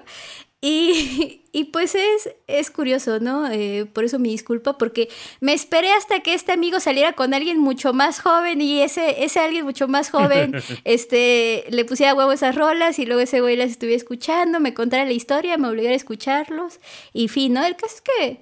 [0.60, 3.50] Y, y pues es, es curioso, ¿no?
[3.50, 5.08] Eh, por eso mi disculpa, porque
[5.40, 9.40] me esperé hasta que este amigo saliera con alguien mucho más joven y ese, ese
[9.40, 10.54] alguien mucho más joven
[10.84, 15.04] este, le pusiera huevo esas rolas y luego ese güey las estuviera escuchando, me contara
[15.04, 16.80] la historia, me obligara a escucharlos
[17.12, 17.64] y fin, ¿no?
[17.64, 18.40] El caso es que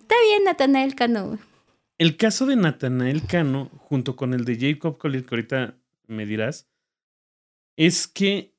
[0.00, 1.38] está bien Natanael Cano.
[1.98, 5.76] El caso de Natanael Cano, junto con el de Jacob Collier, que ahorita
[6.06, 6.70] me dirás,
[7.76, 8.49] es que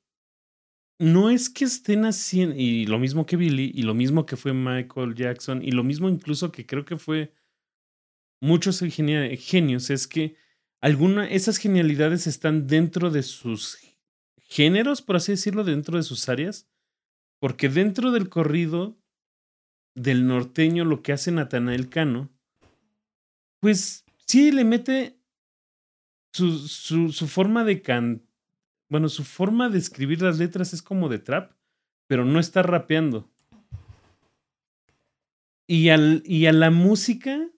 [0.98, 4.52] no es que estén haciendo, y lo mismo que Billy, y lo mismo que fue
[4.52, 7.34] Michael Jackson, y lo mismo incluso que creo que fue
[8.40, 10.36] muchos genios, es que
[10.80, 13.78] alguna, esas genialidades están dentro de sus
[14.38, 16.68] géneros, por así decirlo, dentro de sus áreas,
[17.40, 18.98] porque dentro del corrido
[19.94, 22.30] del norteño, lo que hace Natanael Cano,
[23.60, 25.18] pues sí le mete
[26.32, 28.31] su, su, su forma de cantar
[28.92, 31.54] bueno, su forma de escribir las letras es como de trap,
[32.06, 33.26] pero no está rapeando.
[35.66, 37.48] Y, al, y a la música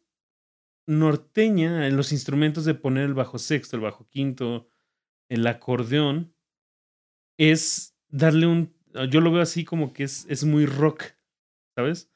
[0.86, 4.68] norteña, en los instrumentos de poner el bajo sexto, el bajo quinto,
[5.28, 6.32] el acordeón,
[7.36, 8.72] es darle un.
[9.10, 11.02] Yo lo veo así como que es, es muy rock,
[11.74, 12.12] ¿sabes?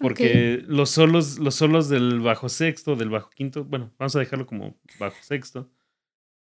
[0.00, 4.46] Porque los, solos, los solos del bajo sexto, del bajo quinto, bueno, vamos a dejarlo
[4.46, 5.70] como bajo sexto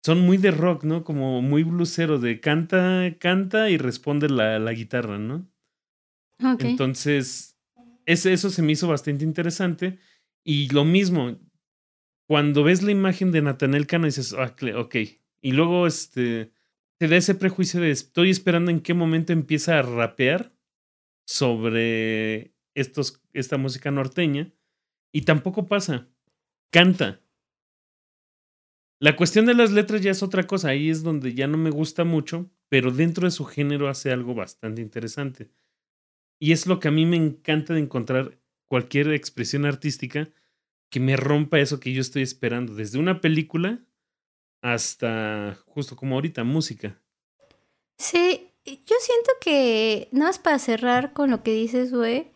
[0.06, 1.04] son muy de rock, ¿no?
[1.04, 5.52] Como muy blusero, de canta, canta y responde la, la guitarra, ¿no?
[6.60, 7.58] Entonces,
[8.06, 9.98] ese, eso se me hizo bastante interesante.
[10.44, 11.40] Y lo mismo,
[12.28, 14.96] cuando ves la imagen de Nathaniel Cano dices, ah, ok.
[15.42, 16.52] Y luego este,
[17.00, 20.54] te da ese prejuicio de estoy esperando en qué momento empieza a rapear
[21.26, 24.54] sobre estos, esta música norteña.
[25.12, 26.08] Y tampoco pasa.
[26.72, 27.25] Canta.
[29.06, 31.70] La cuestión de las letras ya es otra cosa, ahí es donde ya no me
[31.70, 35.52] gusta mucho, pero dentro de su género hace algo bastante interesante.
[36.40, 40.32] Y es lo que a mí me encanta de encontrar cualquier expresión artística
[40.90, 43.86] que me rompa eso que yo estoy esperando, desde una película
[44.64, 47.00] hasta, justo como ahorita, música.
[48.00, 52.32] Sí, yo siento que, nada más para cerrar con lo que dices, güey,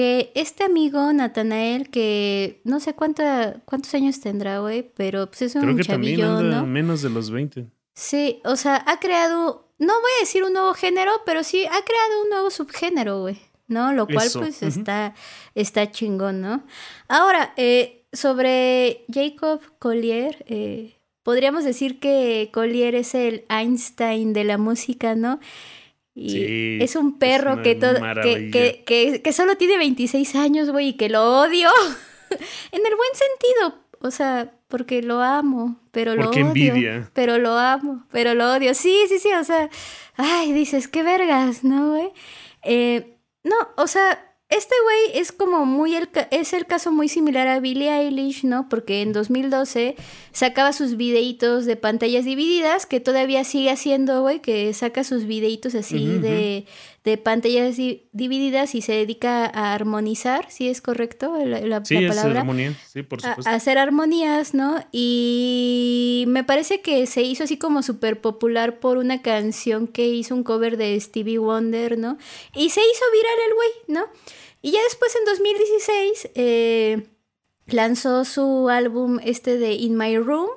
[0.00, 5.54] que este amigo Natanael, que no sé cuánta, cuántos años tendrá, güey, pero pues es
[5.56, 6.64] un Creo que chavillo, ¿no?
[6.64, 7.66] menos de los 20.
[7.94, 11.84] Sí, o sea, ha creado, no voy a decir un nuevo género, pero sí ha
[11.84, 13.92] creado un nuevo subgénero, güey, ¿no?
[13.92, 15.14] Lo cual pues está,
[15.54, 16.64] está chingón, ¿no?
[17.06, 24.56] Ahora, eh, sobre Jacob Collier, eh, podríamos decir que Collier es el Einstein de la
[24.56, 25.40] música, ¿no?
[26.14, 28.50] Y es un perro que, todo, que,
[28.84, 31.68] que, que, solo tiene 26 años, güey, y que lo odio.
[32.72, 36.46] en el buen sentido, o sea, porque lo amo, pero lo odio.
[36.46, 37.10] envidia.
[37.14, 38.74] Pero lo amo, pero lo odio.
[38.74, 39.70] Sí, sí, sí, o sea,
[40.16, 42.10] ay, dices, qué vergas, ¿no, güey?
[42.62, 47.46] Eh, no, o sea, este güey es como muy el, es el caso muy similar
[47.46, 48.68] a Billie Eilish, ¿no?
[48.68, 49.94] Porque en 2012
[50.32, 55.76] sacaba sus videitos de pantallas divididas, que todavía sigue haciendo, güey, que saca sus videitos
[55.76, 56.66] así de,
[57.04, 62.40] de, pantallas divididas y se dedica a armonizar, si es correcto la, la, sí, palabra.
[62.40, 63.48] armonía, sí, por supuesto.
[63.48, 64.84] A, hacer armonías, ¿no?
[64.90, 70.34] Y me parece que se hizo así como súper popular por una canción que hizo
[70.34, 72.18] un cover de Stevie Wonder, ¿no?
[72.56, 74.06] Y se hizo viral el güey, ¿no?
[74.62, 77.06] Y ya después en 2016 eh,
[77.66, 80.50] lanzó su álbum este de In My Room,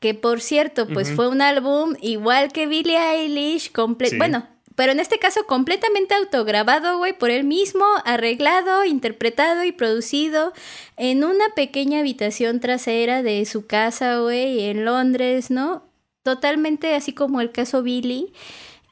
[0.00, 3.72] que por cierto, pues fue un álbum igual que Billie Eilish,
[4.16, 4.46] bueno,
[4.78, 10.52] pero en este caso completamente autograbado, güey, por él mismo, arreglado, interpretado y producido
[10.96, 15.82] en una pequeña habitación trasera de su casa, güey, en Londres, ¿no?
[16.22, 18.32] Totalmente así como el caso Billie.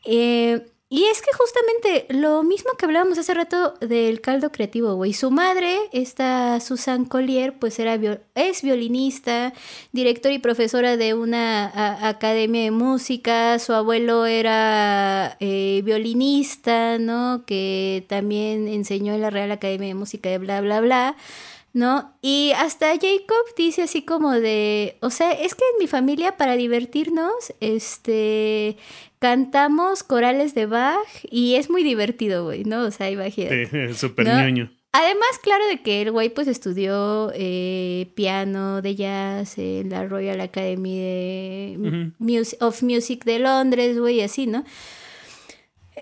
[0.05, 5.13] Eh, y es que justamente lo mismo que hablábamos hace rato del caldo creativo, güey.
[5.15, 7.99] Su madre, esta Susan Collier, pues era
[8.37, 9.53] es violinista,
[9.91, 13.59] director y profesora de una academia de música.
[13.59, 17.43] Su abuelo era eh, violinista, ¿no?
[17.47, 21.17] Que también enseñó en la Real Academia de Música de bla, bla, bla.
[21.77, 22.17] ¿No?
[22.23, 26.57] Y hasta Jacob dice así como de, o sea, es que en mi familia para
[26.57, 28.79] divertirnos, este,
[29.19, 32.85] cantamos corales de Bach y es muy divertido, güey, ¿no?
[32.85, 33.67] O sea, imagínate.
[33.67, 34.73] Sí, súper ñoño.
[34.93, 40.41] Además, claro de que el güey pues estudió eh, piano de jazz en la Royal
[40.41, 42.13] Academy de
[42.61, 44.65] of Music de Londres, güey, así, ¿no?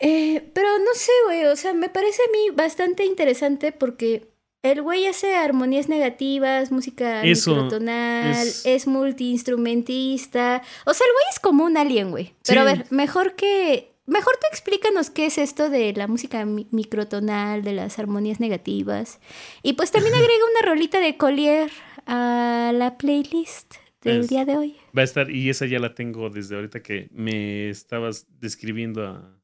[0.00, 4.33] Eh, pero no sé, güey, o sea, me parece a mí bastante interesante porque
[4.64, 8.86] el güey hace armonías negativas, música microtonal, es...
[8.86, 10.62] multiinstrumentista.
[10.86, 12.32] O sea, el güey es como un alien, güey.
[12.46, 13.90] Pero a ver, mejor que.
[14.06, 19.20] Mejor tú explícanos qué es esto de la música microtonal, de las armonías negativas.
[19.62, 21.70] Y pues también agrega una rolita de Collier
[22.06, 24.76] a la playlist del día de hoy.
[24.96, 29.40] Va a estar, y esa ya la tengo desde ahorita que me estabas describiendo a,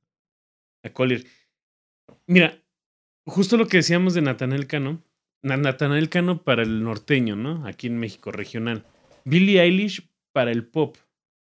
[0.83, 1.27] a Collier.
[2.27, 2.63] Mira,
[3.27, 5.03] justo lo que decíamos de Natanel Cano
[5.43, 7.67] Natanael Cano para el norteño, ¿no?
[7.67, 8.85] Aquí en México, regional.
[9.25, 10.97] Billie Eilish para el pop,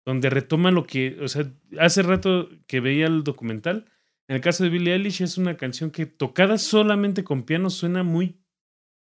[0.06, 3.86] donde retoma lo que, o sea, hace rato que veía el documental,
[4.28, 8.04] en el caso de Billie Eilish es una canción que tocada solamente con piano suena
[8.04, 8.40] muy,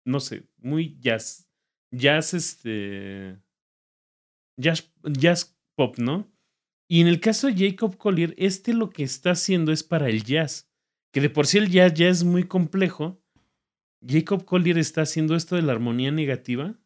[0.05, 1.49] no sé, muy jazz,
[1.91, 3.37] jazz este,
[4.57, 6.31] jazz, jazz pop, ¿no?
[6.89, 10.23] Y en el caso de Jacob Collier, este lo que está haciendo es para el
[10.23, 10.69] jazz,
[11.11, 13.21] que de por sí el jazz ya es muy complejo,
[14.05, 16.79] Jacob Collier está haciendo esto de la armonía negativa,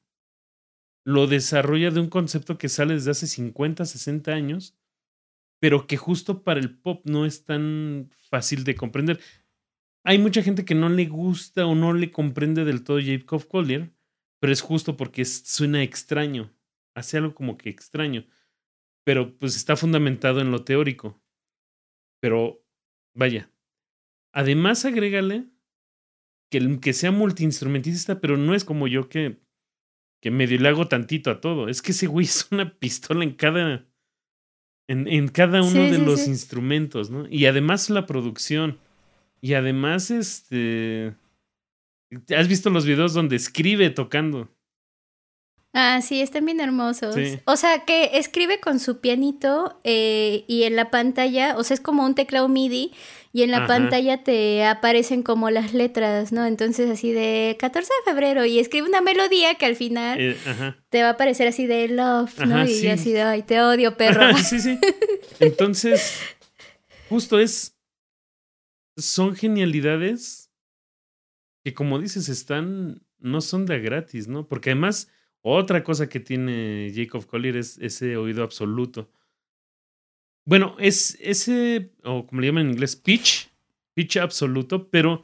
[1.06, 4.78] lo desarrolla de un concepto que sale desde hace 50, 60 años,
[5.60, 9.20] pero que justo para el pop no es tan fácil de comprender.
[10.04, 13.94] Hay mucha gente que no le gusta o no le comprende del todo Jacob Collier,
[14.40, 16.52] pero es justo porque suena extraño,
[16.96, 18.26] hace algo como que extraño,
[19.04, 21.22] pero pues está fundamentado en lo teórico.
[22.20, 22.64] Pero
[23.14, 23.52] vaya,
[24.34, 25.51] además agrégale
[26.52, 29.40] que, que sea multiinstrumentista, pero no es como yo que,
[30.22, 31.70] que medio le hago tantito a todo.
[31.70, 33.88] Es que ese güey es una pistola en cada.
[34.88, 37.26] En, en cada uno de los instrumentos, ¿no?
[37.30, 38.78] Y además la producción.
[39.40, 41.16] Y además, este.
[42.36, 44.54] ¿Has visto los videos donde escribe tocando?
[45.74, 47.16] Ah, sí, están bien hermosos.
[47.46, 51.82] O sea, que escribe con su pianito eh, y en la pantalla, o sea, es
[51.82, 52.92] como un teclado MIDI
[53.32, 56.46] y en la pantalla te aparecen como las letras, ¿no?
[56.46, 60.38] Entonces así de 14 de febrero y escribe una melodía que al final eh,
[60.90, 62.66] te va a aparecer así de love, ¿no?
[62.68, 64.38] y así de, ay, te odio, perro.
[64.38, 64.78] sí, sí.
[65.40, 66.20] Entonces,
[67.08, 67.78] justo es,
[68.98, 70.52] son genialidades
[71.64, 74.48] que como dices, están, no son de gratis, ¿no?
[74.48, 75.08] Porque además
[75.42, 79.10] otra cosa que tiene Jacob Collier es ese oído absoluto.
[80.46, 83.50] Bueno, es ese, o como le llaman en inglés, pitch,
[83.94, 85.24] pitch absoluto, pero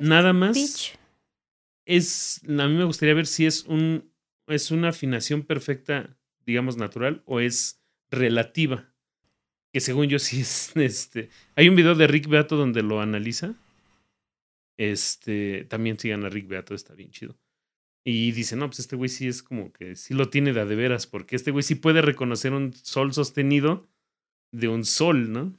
[0.00, 0.96] nada más
[1.84, 4.10] es, a mí me gustaría ver si es un,
[4.46, 7.80] es una afinación perfecta, digamos, natural, o es
[8.10, 8.92] relativa.
[9.72, 13.54] Que según yo sí es, este, hay un video de Rick Beato donde lo analiza
[14.76, 17.36] Este, también sigan a Rick Beato, está bien chido.
[18.08, 20.64] Y dice, no, pues este güey sí es como que sí lo tiene de a
[20.64, 23.88] de veras, porque este güey sí puede reconocer un sol sostenido
[24.52, 25.52] de un sol, ¿no?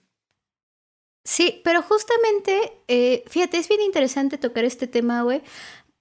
[1.25, 5.41] Sí, pero justamente, eh, fíjate, es bien interesante tocar este tema, güey,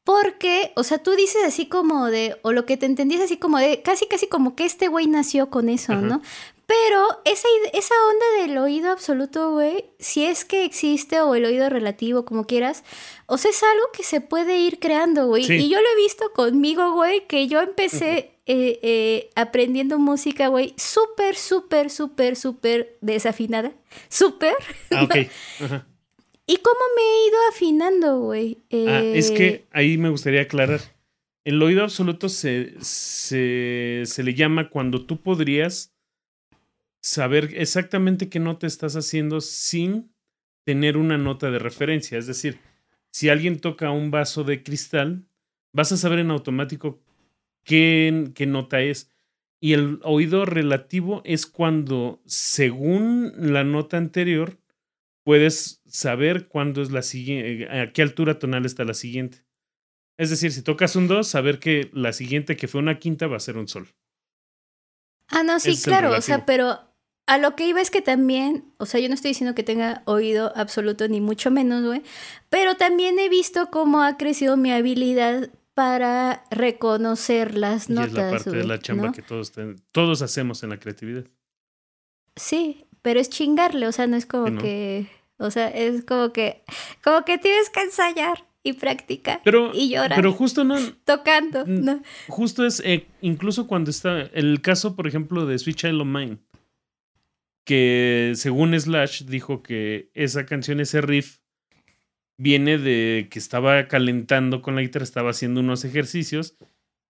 [0.04, 3.58] porque, o sea, tú dices así como de, o lo que te entendías así como
[3.58, 6.22] de, casi, casi como que este güey nació con eso, ¿no?
[6.66, 11.70] Pero esa, esa onda del oído absoluto, güey, si es que existe o el oído
[11.70, 12.82] relativo, como quieras,
[13.26, 15.44] o sea, es algo que se puede ir creando, güey.
[15.44, 20.74] Y yo lo he visto conmigo, güey, que yo empecé eh, eh, aprendiendo música, güey,
[20.76, 23.72] súper, súper, súper, súper desafinada.
[24.08, 24.54] Súper.
[24.90, 25.16] Ah, ok.
[26.48, 28.58] ¿Y cómo me he ido afinando, güey?
[28.88, 30.80] Ah, es que eh, ahí me gustaría aclarar.
[31.44, 35.95] El oído absoluto se, se, se le llama cuando tú podrías
[37.06, 40.12] saber exactamente qué nota estás haciendo sin
[40.64, 42.18] tener una nota de referencia.
[42.18, 42.58] Es decir,
[43.12, 45.24] si alguien toca un vaso de cristal,
[45.72, 47.00] vas a saber en automático
[47.62, 49.08] qué, qué nota es.
[49.60, 54.58] Y el oído relativo es cuando, según la nota anterior,
[55.22, 59.44] puedes saber cuándo es la siguiente, a qué altura tonal está la siguiente.
[60.18, 63.36] Es decir, si tocas un 2, saber que la siguiente que fue una quinta va
[63.36, 63.86] a ser un sol.
[65.28, 66.95] Ah, no, sí, claro, o sea, pero
[67.26, 70.02] a lo que iba es que también, o sea, yo no estoy diciendo que tenga
[70.04, 72.02] oído absoluto ni mucho menos, güey,
[72.50, 78.08] pero también he visto cómo ha crecido mi habilidad para reconocer las notas.
[78.08, 79.52] Y es la parte de la chamba que todos,
[79.92, 81.24] todos hacemos en la creatividad.
[82.36, 85.08] Sí, pero es chingarle, o sea, no es como que,
[85.38, 86.62] o sea, es como que,
[87.02, 90.16] como que tienes que ensayar y practicar pero, y llorar.
[90.16, 90.76] Pero justo no.
[91.04, 91.64] Tocando.
[91.66, 92.02] No.
[92.28, 96.38] Justo es, eh, incluso cuando está, el caso, por ejemplo, de Switch Child of Mine
[97.66, 101.40] que según Slash dijo que esa canción, ese riff,
[102.38, 106.56] viene de que estaba calentando con la guitarra, estaba haciendo unos ejercicios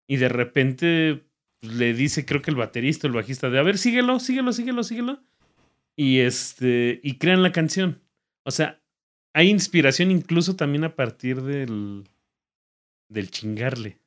[0.09, 1.27] y de repente
[1.61, 4.83] pues, le dice, creo que el baterista, el bajista, de a ver, síguelo, síguelo, síguelo,
[4.83, 5.23] síguelo.
[5.95, 8.03] Y este, y crean la canción.
[8.45, 8.83] O sea,
[9.35, 12.05] hay inspiración incluso también a partir del,
[13.09, 13.99] del chingarle.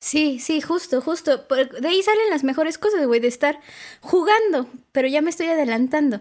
[0.00, 1.46] Sí, sí, justo, justo.
[1.80, 3.60] De ahí salen las mejores cosas, güey, de estar
[4.00, 6.20] jugando, pero ya me estoy adelantando.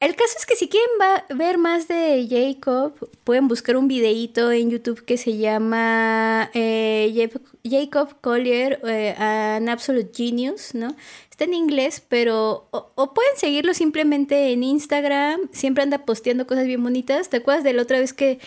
[0.00, 0.88] El caso es que si quieren
[1.36, 7.30] ver más de Jacob, pueden buscar un videíto en YouTube que se llama eh,
[7.64, 10.96] Jacob Collier, eh, An Absolute Genius, ¿no?
[11.30, 16.82] Está en inglés, pero o, pueden seguirlo simplemente en Instagram, siempre anda posteando cosas bien
[16.82, 17.28] bonitas.
[17.28, 18.38] ¿Te acuerdas de la otra vez que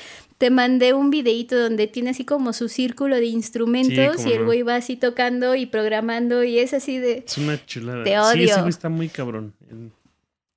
[0.44, 4.62] te mandé un videíto donde tiene así como su círculo de instrumentos y el güey
[4.62, 7.24] va así tocando y programando y es así de...
[7.26, 8.04] Es una chulada.
[8.04, 8.34] Te odio.
[8.34, 9.54] Sí, ese güey está muy cabrón.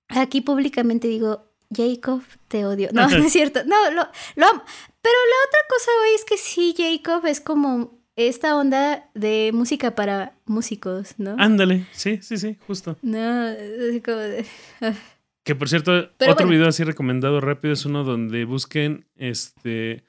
[0.08, 2.88] Aquí públicamente digo, Jacob, te odio.
[2.92, 3.60] No, no es cierto.
[3.64, 4.64] No, lo, lo amo.
[5.02, 9.94] Pero la otra cosa, güey, es que sí, Jacob es como esta onda de música
[9.94, 11.36] para músicos, ¿no?
[11.38, 12.96] Ándale, sí, sí, sí, justo.
[13.02, 14.44] No, es como de...
[15.46, 15.48] Ah.
[15.48, 20.04] Que por cierto, otro video así recomendado rápido es uno donde busquen este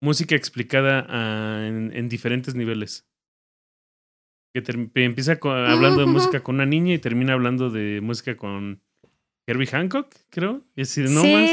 [0.00, 3.06] música explicada en, diferentes niveles.
[4.54, 4.64] Que
[4.94, 8.82] empieza hablando de música con una niña y termina hablando de música con
[9.46, 10.62] Herbie Hancock, creo.
[10.74, 11.50] Y así no más,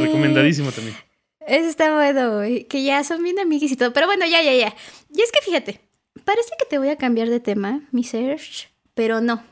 [0.00, 0.96] recomendadísimo también.
[1.46, 2.64] Eso está bueno, güey.
[2.64, 3.92] Que ya son bien amiguis y todo.
[3.92, 4.74] Pero bueno, ya, ya, ya.
[5.12, 5.80] Y es que fíjate,
[6.24, 9.42] parece que te voy a cambiar de tema, mi Serge, pero no.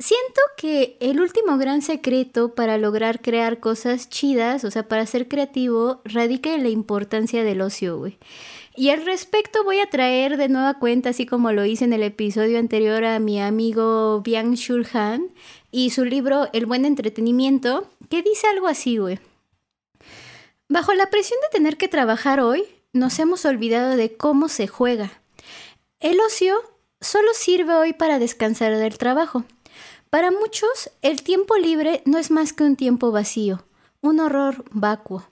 [0.00, 5.28] Siento que el último gran secreto para lograr crear cosas chidas, o sea, para ser
[5.28, 8.18] creativo, radica en la importancia del ocio, güey.
[8.76, 12.02] Y al respecto voy a traer de nueva cuenta, así como lo hice en el
[12.02, 15.32] episodio anterior, a mi amigo Bian Shulhan
[15.70, 19.20] y su libro El buen entretenimiento, que dice algo así, güey.
[20.68, 25.12] Bajo la presión de tener que trabajar hoy, nos hemos olvidado de cómo se juega.
[26.00, 26.56] El ocio
[27.00, 29.44] solo sirve hoy para descansar del trabajo.
[30.14, 33.64] Para muchos, el tiempo libre no es más que un tiempo vacío,
[34.00, 35.28] un horror vacuo.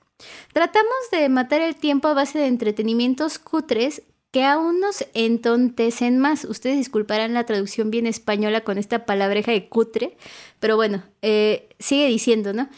[0.53, 4.03] Tratamos de matar el tiempo a base de entretenimientos cutres
[4.33, 6.45] que aún nos entontecen más.
[6.45, 10.17] Ustedes disculparán la traducción bien española con esta palabreja de cutre,
[10.59, 12.69] pero bueno, eh, sigue diciendo, ¿no?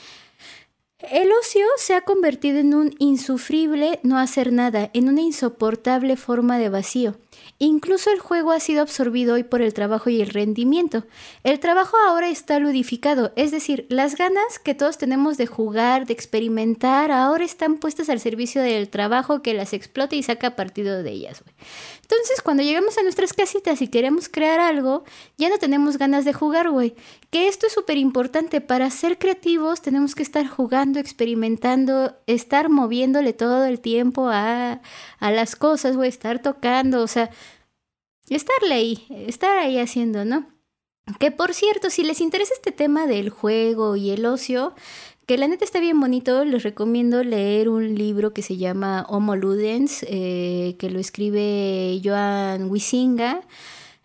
[1.10, 6.58] El ocio se ha convertido en un insufrible no hacer nada, en una insoportable forma
[6.58, 7.16] de vacío.
[7.58, 11.04] Incluso el juego ha sido absorbido hoy por el trabajo y el rendimiento.
[11.44, 16.12] El trabajo ahora está ludificado, es decir, las ganas que todos tenemos de jugar, de
[16.14, 21.10] experimentar, ahora están puestas al servicio del trabajo que las explota y saca partido de
[21.10, 21.44] ellas.
[22.14, 25.04] Entonces, cuando llegamos a nuestras casitas y queremos crear algo,
[25.36, 26.94] ya no tenemos ganas de jugar, güey.
[27.30, 28.60] Que esto es súper importante.
[28.60, 34.80] Para ser creativos tenemos que estar jugando, experimentando, estar moviéndole todo el tiempo a,
[35.18, 37.30] a las cosas, güey, estar tocando, o sea,
[38.28, 40.46] estarle ahí, estar ahí haciendo, ¿no?
[41.18, 44.74] Que por cierto, si les interesa este tema del juego y el ocio,
[45.26, 49.36] que la neta está bien bonito, les recomiendo leer un libro que se llama Homo
[49.36, 53.40] Ludens, eh, que lo escribe Joan Wisinga.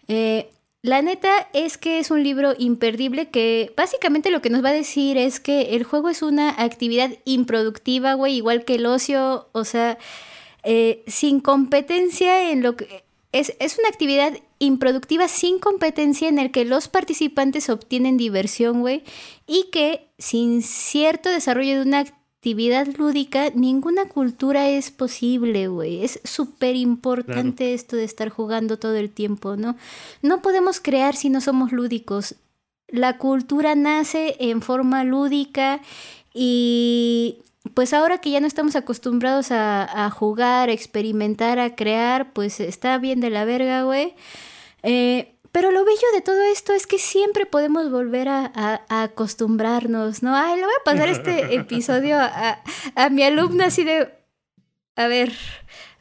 [0.07, 0.49] Eh,
[0.81, 4.73] la neta es que es un libro imperdible que básicamente lo que nos va a
[4.73, 9.65] decir es que el juego es una actividad improductiva, güey, igual que el ocio, o
[9.65, 9.97] sea,
[10.63, 16.65] eh, sin competencia en lo que es, una actividad improductiva sin competencia en el que
[16.65, 19.03] los participantes obtienen diversión, güey,
[19.47, 22.05] y que sin cierto desarrollo de una
[22.39, 26.03] actividad lúdica, ninguna cultura es posible, güey.
[26.03, 29.75] Es súper importante esto de estar jugando todo el tiempo, ¿no?
[30.21, 32.35] No podemos crear si no somos lúdicos.
[32.87, 35.81] La cultura nace en forma lúdica
[36.33, 37.39] y
[37.73, 42.97] pues ahora que ya no estamos acostumbrados a, jugar, a experimentar, a crear, pues está
[42.97, 44.15] bien de la verga, güey.
[44.83, 50.35] Eh, pero lo bello de todo esto es que siempre podemos volver a, acostumbrarnos, ¿no?
[50.35, 52.61] Ay, le voy a pasar este episodio a,
[52.95, 54.13] a mi alumna así de,
[54.95, 55.33] a ver,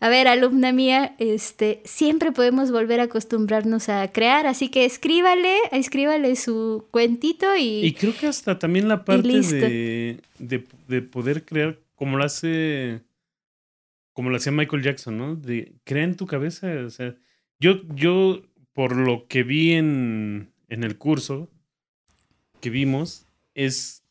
[0.01, 5.57] a ver, alumna mía, este, siempre podemos volver a acostumbrarnos a crear, así que escríbale,
[5.72, 7.84] escríbale su cuentito y...
[7.84, 13.01] Y creo que hasta también la parte de, de, poder crear, como lo hace,
[14.12, 15.34] como lo hacía Michael Jackson, ¿no?
[15.34, 17.16] De crea en tu cabeza, o sea,
[17.59, 18.42] yo, yo,
[18.72, 21.51] por lo que vi en, en el curso
[22.61, 24.05] que vimos, es,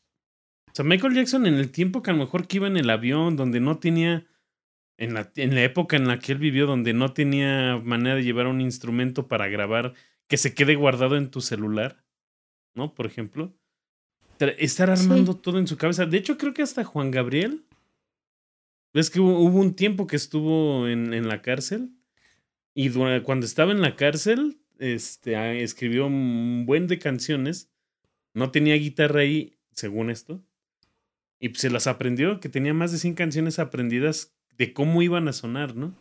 [0.70, 2.90] o sea, Michael Jackson en el tiempo que a lo mejor que iba en el
[2.90, 4.26] avión, donde no tenía
[4.98, 8.24] en la, en la época en la que él vivió, donde no tenía manera de
[8.24, 9.94] llevar un instrumento para grabar
[10.26, 12.04] que se quede guardado en tu celular,
[12.74, 12.94] ¿no?
[12.94, 13.56] Por ejemplo.
[14.38, 16.06] Estar armando todo en su cabeza.
[16.06, 17.64] De hecho, creo que hasta Juan Gabriel.
[18.92, 21.90] Ves que hubo, un tiempo que estuvo en, en la cárcel.
[22.74, 27.70] Y cuando estaba en la cárcel, este, ah, escribió un buen de canciones.
[28.34, 30.44] No tenía guitarra ahí, según esto.
[31.40, 35.32] Y se las aprendió, que tenía más de 100 canciones aprendidas de cómo iban a
[35.32, 35.94] sonar, ¿no?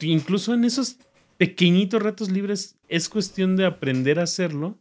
[0.00, 0.96] Incluso en esos
[1.36, 4.76] pequeñitos ratos libres es cuestión de aprender a hacerlo,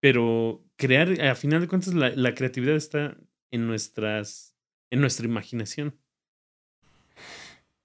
[0.00, 3.16] pero crear, a final de cuentas, la, creatividad está
[3.50, 4.54] en nuestras,
[4.90, 5.98] en nuestra imaginación.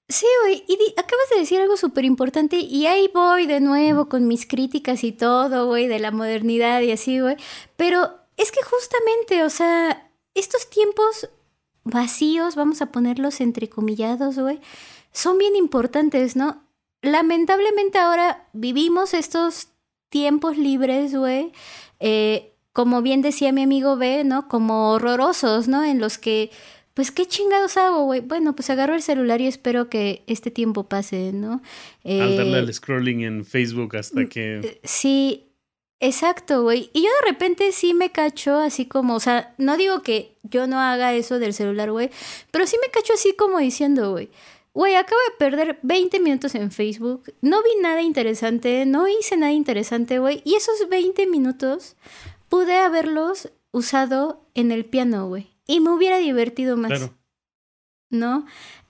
[0.09, 4.27] Sí, güey, y acabas de decir algo súper importante y ahí voy de nuevo con
[4.27, 7.37] mis críticas y todo, güey, de la modernidad y así, güey.
[7.77, 11.29] Pero es que justamente, o sea, estos tiempos
[11.83, 14.59] vacíos, vamos a ponerlos entrecomillados, güey,
[15.11, 16.63] son bien importantes, ¿no?
[17.01, 19.69] Lamentablemente ahora vivimos estos
[20.09, 21.51] tiempos libres, güey,
[21.99, 24.47] eh, como bien decía mi amigo B, ¿no?
[24.47, 25.83] Como horrorosos, ¿no?
[25.83, 26.51] En los que,
[26.93, 28.21] pues, ¿qué chingados hago, güey?
[28.21, 31.61] Bueno, pues agarro el celular y espero que este tiempo pase, ¿no?
[32.05, 34.59] Al darle al scrolling en Facebook hasta que...
[34.59, 35.50] Eh, sí,
[36.03, 36.89] Exacto, güey.
[36.93, 40.65] Y yo de repente sí me cacho así como, o sea, no digo que yo
[40.65, 42.09] no haga eso del celular, güey,
[42.49, 44.31] pero sí me cacho así como diciendo, güey,
[44.73, 49.51] güey, acabo de perder 20 minutos en Facebook, no vi nada interesante, no hice nada
[49.51, 51.95] interesante, güey, y esos 20 minutos
[52.49, 56.89] pude haberlos usado en el piano, güey, y me hubiera divertido más.
[56.89, 57.13] Claro.
[58.09, 58.47] ¿No?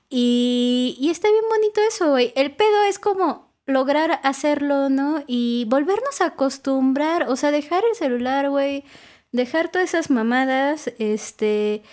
[0.09, 2.33] Y, y está bien bonito eso, güey.
[2.35, 5.23] El pedo es como, lograr hacerlo, ¿no?
[5.27, 8.83] Y volvernos a acostumbrar, o sea, dejar el celular, güey,
[9.31, 11.83] dejar todas esas mamadas, este,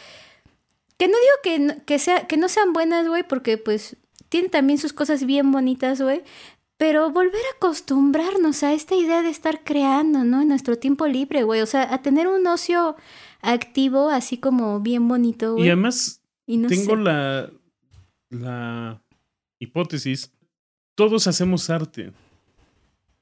[0.99, 3.97] que no digo que, que, sea, que no sean buenas, güey, porque pues
[4.29, 6.23] tienen también sus cosas bien bonitas, güey,
[6.77, 10.43] pero volver a acostumbrarnos a esta idea de estar creando, ¿no?
[10.43, 12.97] En nuestro tiempo libre, güey, o sea, a tener un ocio
[13.41, 15.67] activo así como bien bonito, güey.
[15.67, 17.51] Y además, tengo la,
[18.31, 19.03] la
[19.59, 20.33] hipótesis
[20.99, 22.13] todos hacemos arte.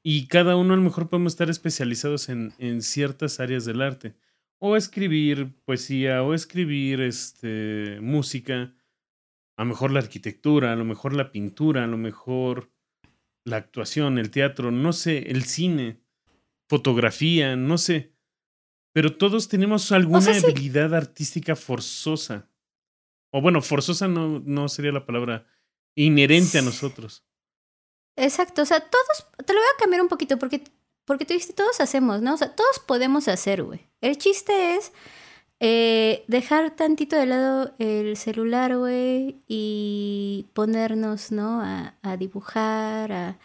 [0.02, 4.14] Y cada uno a lo mejor podemos estar especializados en, en ciertas áreas del arte.
[4.58, 8.74] O escribir poesía, o escribir este, música.
[9.58, 12.72] A lo mejor la arquitectura, a lo mejor la pintura, a lo mejor
[13.44, 16.00] la actuación, el teatro, no sé, el cine,
[16.70, 18.14] fotografía, no sé.
[18.94, 22.48] Pero todos tenemos alguna habilidad artística forzosa.
[23.30, 25.46] O bueno, forzosa no, no sería la palabra
[25.94, 27.26] inherente a nosotros.
[28.16, 30.64] Exacto, o sea, todos, te lo voy a cambiar un poquito porque,
[31.04, 32.34] porque tú dijiste, todos hacemos, ¿no?
[32.34, 33.86] O sea, todos podemos hacer, güey.
[34.00, 34.92] El chiste es
[35.60, 41.60] eh, dejar tantito de lado el celular, güey, y ponernos, ¿no?
[41.60, 43.38] A, a dibujar, a,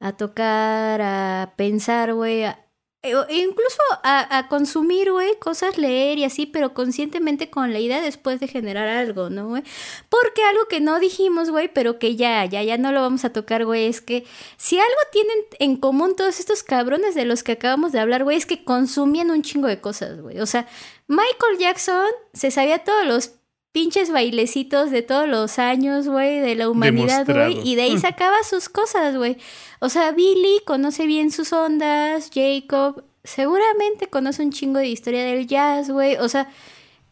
[0.00, 2.63] a tocar, a pensar, güey, a,
[3.04, 8.00] e, e incluso a, consumir, güey, cosas, leer y así, pero conscientemente con la idea
[8.00, 9.62] después de generar algo, ¿no, güey?
[10.08, 13.32] Porque algo que no dijimos, güey, pero que ya, ya, ya no lo vamos a
[13.32, 14.24] tocar, güey, es que
[14.56, 18.38] si algo tienen en común todos estos cabrones de los que acabamos de hablar, güey,
[18.38, 20.40] es que consumían un chingo de cosas, güey.
[20.40, 20.66] O sea,
[21.06, 23.32] Michael Jackson se sabía todos los
[23.74, 28.36] pinches bailecitos de todos los años, güey, de la humanidad, güey, y de ahí sacaba
[28.48, 29.36] sus cosas, güey.
[29.80, 35.48] O sea, Billy conoce bien sus ondas, Jacob seguramente conoce un chingo de historia del
[35.48, 36.14] jazz, güey.
[36.18, 36.48] O sea,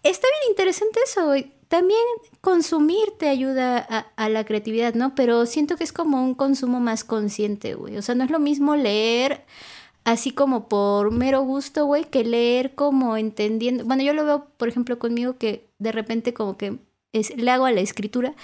[0.05, 1.51] está bien interesante eso, güey.
[1.67, 1.99] También
[2.41, 5.17] consumir te ayuda a, a, la creatividad, ¿no?
[5.17, 7.97] Pero siento que es como un consumo más consciente, güey.
[7.97, 9.45] O sea, no es lo mismo leer
[10.05, 13.85] así como por mero gusto, güey, que leer como entendiendo.
[13.85, 16.79] Bueno, yo lo veo, por ejemplo, conmigo que de repente como que
[17.13, 18.35] es, le hago a la escritura.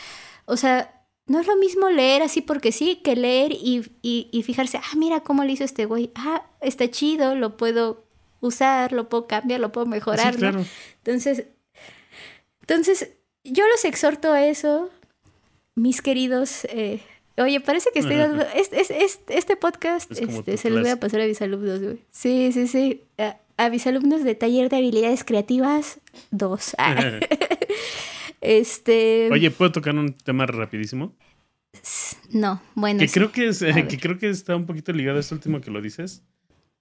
[0.45, 4.79] O sea, no es lo mismo leer así porque sí, que leer y, y, fijarse,
[4.79, 8.05] ah, mira cómo le hizo este güey, ah, está chido, lo puedo
[8.41, 10.65] usar, lo puedo cambiar, lo puedo mejorar, claro.
[11.05, 11.47] Entonces,
[12.61, 13.11] entonces,
[13.45, 14.91] yo los exhorto a eso,
[15.75, 17.03] mis queridos eh,
[17.39, 18.45] Oye, parece que estoy dando.
[18.55, 21.99] Este, podcast este, se lo voy a pasar a mis alumnos, güey.
[22.11, 23.03] Sí, sí, sí.
[23.57, 26.75] A, mis alumnos de taller de habilidades creativas, dos.
[26.79, 27.21] Ah.
[28.41, 29.29] este.
[29.31, 31.15] Oye, ¿puedo tocar un tema rapidísimo?
[32.33, 33.01] No, bueno.
[33.01, 35.71] Que creo que, es, que creo que está un poquito ligado a esto último que
[35.71, 36.23] lo dices.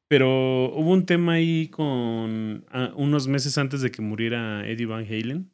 [0.10, 5.06] Pero hubo un tema ahí con ah, unos meses antes de que muriera Eddie Van
[5.06, 5.52] Halen.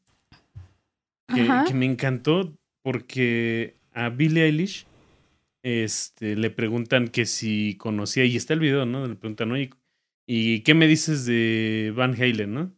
[1.28, 4.86] Que, que me encantó porque a Billie Eilish
[5.64, 9.08] este, le preguntan que si conocía, y está el video, ¿no?
[9.08, 9.72] Le preguntan, oye,
[10.28, 12.76] ¿y qué me dices de Van Halen, no?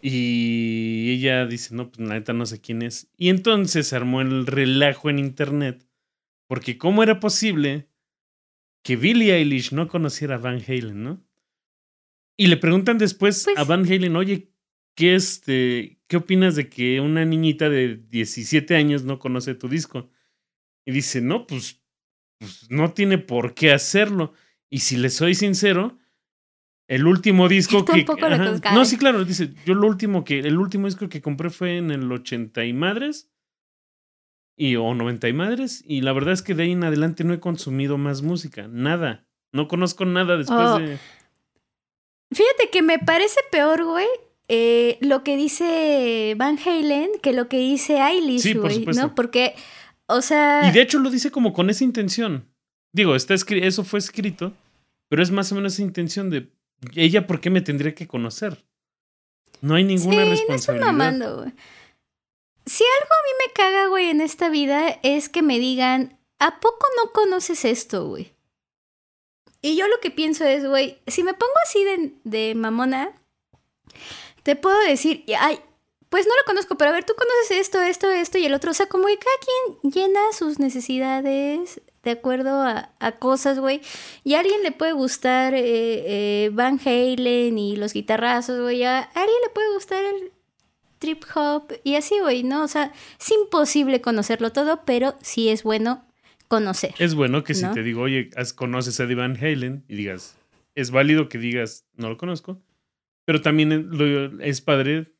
[0.00, 3.10] Y ella dice, no, pues la neta no sé quién es.
[3.16, 5.86] Y entonces armó el relajo en internet,
[6.46, 7.88] porque ¿cómo era posible
[8.82, 11.24] que Billie Eilish no conociera a Van Halen, no?
[12.36, 14.50] Y le preguntan después a pues Van Halen, oye,
[14.94, 20.10] ¿qué, este, ¿qué opinas de que una niñita de 17 años no conoce tu disco?
[20.86, 21.82] Y dice, no, pues,
[22.38, 24.32] pues, no tiene por qué hacerlo.
[24.70, 25.98] Y si le soy sincero,
[26.88, 28.04] el último disco que...
[28.74, 31.90] no, sí, claro, dice, yo lo último que, el último disco que compré fue en
[31.90, 33.30] el 80 y madres.
[34.56, 35.84] Y, o 90 y madres.
[35.86, 38.68] Y la verdad es que de ahí en adelante no he consumido más música.
[38.68, 39.26] Nada.
[39.52, 40.78] No conozco nada después oh.
[40.78, 40.98] de...
[42.32, 44.08] Fíjate que me parece peor, güey,
[44.48, 49.14] eh, lo que dice Van Halen que lo que dice Eilish, güey, ¿no?
[49.14, 49.54] Porque
[50.06, 50.68] o sea.
[50.68, 52.48] Y de hecho lo dice como con esa intención.
[52.92, 54.52] Digo, está eso fue escrito,
[55.08, 56.52] pero es más o menos esa intención de
[56.94, 58.64] ella, ¿por qué me tendría que conocer?
[59.60, 60.86] No hay ninguna responsabilidad.
[60.86, 61.44] No mamando.
[62.66, 66.60] Si algo a mí me caga, güey, en esta vida es que me digan, ¿a
[66.60, 68.32] poco no conoces esto, güey?
[69.60, 73.12] Y yo lo que pienso es, güey, si me pongo así de, de mamona,
[74.42, 75.58] te puedo decir, ay,
[76.14, 78.70] pues no lo conozco, pero a ver, tú conoces esto, esto, esto y el otro.
[78.70, 83.80] O sea, como que cada quien llena sus necesidades de acuerdo a, cosas, güey.
[84.22, 88.84] Y a alguien le puede gustar eh, eh, Van Halen y los guitarrazos, güey.
[88.84, 90.30] A, alguien le puede gustar el
[91.00, 92.62] trip hop y así, güey, ¿no?
[92.62, 96.06] O sea, es imposible conocerlo todo, pero sí es bueno
[96.46, 96.94] conocer.
[97.00, 100.36] Es bueno que si te digo, oye, conoces a Van Halen y digas,
[100.76, 102.60] es válido que digas, no lo conozco.
[103.24, 103.90] Pero también
[104.42, 105.13] es padre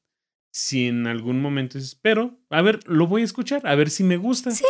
[0.55, 4.05] si en algún momento dices, pero, a ver, lo voy a escuchar, a ver si
[4.05, 4.52] me gusta.
[4.52, 4.64] Sí.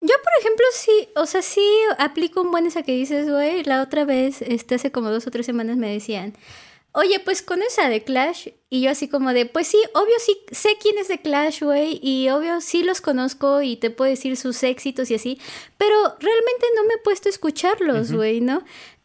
[0.00, 1.66] Yo, por ejemplo, sí, o sea, sí
[1.98, 3.64] aplico un buen esa que dices, güey.
[3.64, 6.34] La otra vez, este, hace como dos o tres semanas me decían,
[6.92, 8.50] oye, pues con esa de Clash.
[8.70, 11.98] Y yo así como de, pues sí, obvio sí sé quién es de Clash, güey.
[12.00, 15.40] Y obvio sí los conozco y te puedo decir sus éxitos y así.
[15.76, 18.62] Pero realmente no me he puesto a escucharlos, güey, ¿no?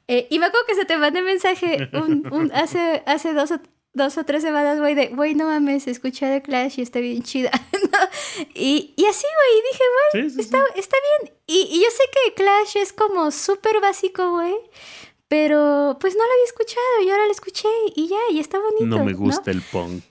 [0.07, 3.59] Eh, y me acuerdo que se te mandé mensaje un, hace, hace dos o
[3.97, 7.23] dos o tres semanas, güey, de, güey, no mames, escuché de Clash y está bien
[7.23, 7.51] chida.
[8.53, 9.83] y, y, así, güey, dije,
[10.13, 11.33] güey, está, está, bien.
[11.47, 14.55] Y, y, yo sé que Clash es como súper básico, güey.
[15.27, 18.97] Pero pues no lo había escuchado y ahora lo escuché y ya, y está bonito.
[18.97, 20.03] No me gusta el punk.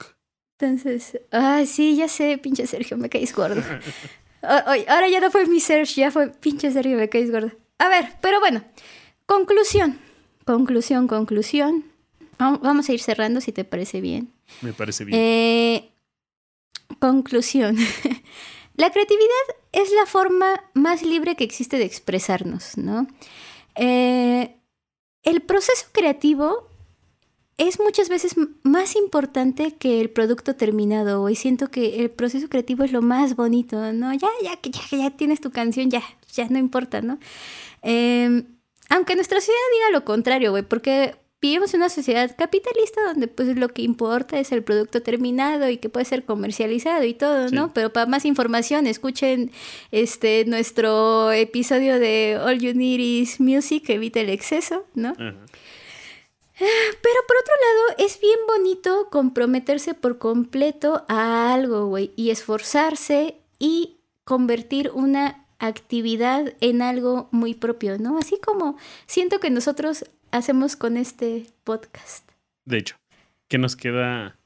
[0.58, 3.62] Entonces, ay, sí, ya sé, pinche Sergio, me caes gordo.
[4.42, 7.52] ahora ya no fue mi Sergio, ya fue pinche Sergio, me caes gordo.
[7.78, 8.64] A ver, pero bueno,
[9.26, 9.98] conclusión.
[10.44, 11.84] Conclusión, conclusión.
[12.38, 14.32] Vamos a ir cerrando si te parece bien.
[14.62, 15.18] Me parece bien.
[15.18, 15.90] Eh,
[16.98, 17.76] conclusión.
[18.76, 19.30] la creatividad
[19.72, 23.06] es la forma más libre que existe de expresarnos, ¿no?
[23.74, 24.56] Eh,
[25.22, 26.68] el proceso creativo
[27.58, 31.28] es muchas veces más importante que el producto terminado.
[31.28, 34.12] Y siento que el proceso creativo es lo más bonito, ¿no?
[34.12, 36.02] Ya, ya, ya, ya tienes tu canción, ya,
[36.32, 37.18] ya no importa, ¿no?
[37.82, 38.46] Em,
[38.90, 43.56] aunque nuestra sociedad diga lo contrario, güey, porque vivimos en una sociedad capitalista donde pues
[43.56, 47.72] lo que importa es el producto terminado y que puede ser comercializado y todo, ¿no?
[47.72, 49.52] Pero para más información escuchen
[49.92, 55.14] este nuestro episodio de All You Need Is Music, evita el exceso, ¿no?
[55.16, 63.36] Pero por otro lado, es bien bonito comprometerse por completo a algo, güey, y esforzarse
[63.58, 68.18] y convertir una actividad en algo muy propio, ¿no?
[68.18, 70.04] Así como siento que nosotros
[70.36, 72.28] hacemos con este podcast.
[72.64, 72.96] De hecho,
[73.48, 74.38] que nos queda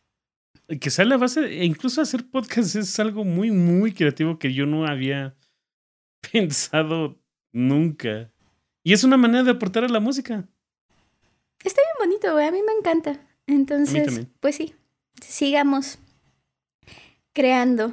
[0.78, 4.66] que sale a base, e incluso hacer podcast es algo muy, muy creativo que yo
[4.66, 5.34] no había
[6.32, 7.18] pensado
[7.52, 8.30] nunca.
[8.84, 10.46] Y es una manera de aportar a la música.
[11.64, 12.46] Está bien bonito, güey.
[12.46, 13.20] A mí me encanta.
[13.46, 14.74] Entonces, pues sí,
[15.20, 15.98] sigamos
[17.32, 17.92] creando.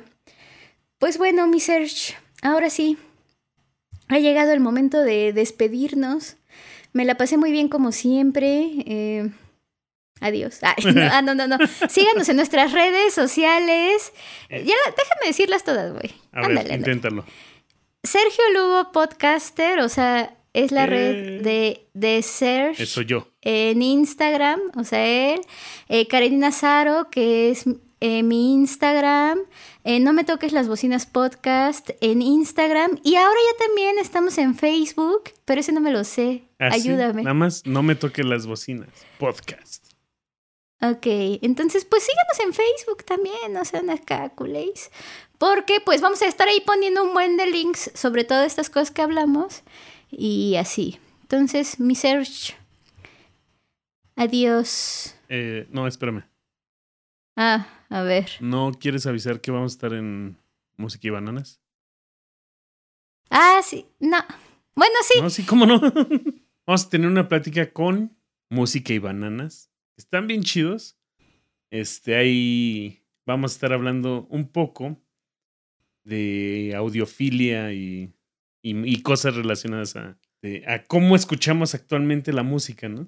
[1.00, 2.98] Pues bueno, mi Serge, ahora sí,
[4.08, 6.38] ha llegado el momento de despedirnos.
[6.98, 8.72] Me la pasé muy bien como siempre.
[8.88, 9.30] Eh,
[10.20, 10.58] adiós.
[10.64, 11.60] ah, no, no, no.
[11.88, 14.14] Síganos en nuestras redes sociales.
[14.50, 14.64] Eh.
[14.66, 16.12] Ya déjame decirlas todas, güey.
[16.32, 17.24] Ándale, inténtalo.
[18.02, 21.40] Sergio Lugo Podcaster, o sea, es la red eh.
[21.44, 22.82] de, de Serge.
[22.82, 23.28] Eso yo.
[23.42, 25.42] En Instagram, o sea, él.
[25.90, 27.66] Eh, Karenina Zaro, que es
[28.00, 29.38] eh, mi Instagram.
[29.88, 33.00] No me toques las bocinas podcast en Instagram.
[33.04, 36.44] Y ahora ya también estamos en Facebook, pero ese no me lo sé.
[36.60, 37.24] ¿Ah, Ayúdame.
[37.24, 39.86] Nada más no me toques las bocinas podcast.
[40.82, 41.08] Ok,
[41.42, 44.92] entonces pues síganos en Facebook también, no sean acá culéis.
[45.38, 48.92] Porque pues vamos a estar ahí poniendo un buen de links sobre todas estas cosas
[48.92, 49.64] que hablamos
[50.12, 51.00] y así.
[51.22, 52.56] Entonces, mi search.
[54.16, 55.16] Adiós.
[55.30, 56.24] Eh, no, espérame.
[57.36, 58.30] Ah, a ver.
[58.40, 60.38] ¿No quieres avisar que vamos a estar en
[60.78, 61.62] Música y Bananas?
[63.30, 63.86] Ah, sí.
[64.00, 64.18] No.
[64.76, 65.22] Bueno, sí.
[65.22, 65.80] No, sí, cómo no.
[66.66, 68.18] vamos a tener una plática con
[68.50, 69.72] Música y Bananas.
[69.98, 70.98] Están bien chidos.
[71.72, 74.98] Este, ahí vamos a estar hablando un poco
[76.04, 78.14] de audiofilia y
[78.62, 80.18] y, cosas relacionadas a,
[80.68, 83.08] a cómo escuchamos actualmente la música, ¿no?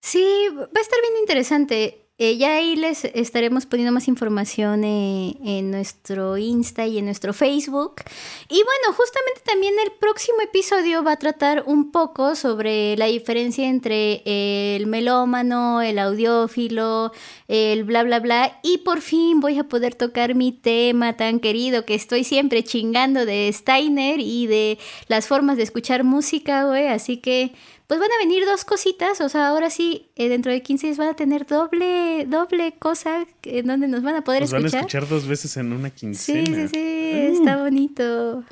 [0.00, 0.24] Sí,
[0.56, 1.99] va a estar bien interesante.
[2.22, 7.32] Eh, ya ahí les estaremos poniendo más información eh, en nuestro Insta y en nuestro
[7.32, 8.02] Facebook.
[8.50, 13.66] Y bueno, justamente también el próximo episodio va a tratar un poco sobre la diferencia
[13.66, 17.10] entre el melómano, el audiófilo,
[17.48, 18.58] el bla, bla, bla.
[18.62, 23.24] Y por fin voy a poder tocar mi tema tan querido que estoy siempre chingando
[23.24, 24.78] de Steiner y de
[25.08, 26.88] las formas de escuchar música, güey.
[26.88, 27.54] Así que
[27.90, 30.96] pues van a venir dos cositas, o sea, ahora sí, eh, dentro de 15 días
[30.96, 34.62] van a tener doble, doble cosa en donde nos van a poder escuchar.
[34.62, 36.46] Van a escuchar dos veces en una quincena.
[36.46, 37.40] Sí, sí, sí, uh.
[37.40, 38.44] está bonito.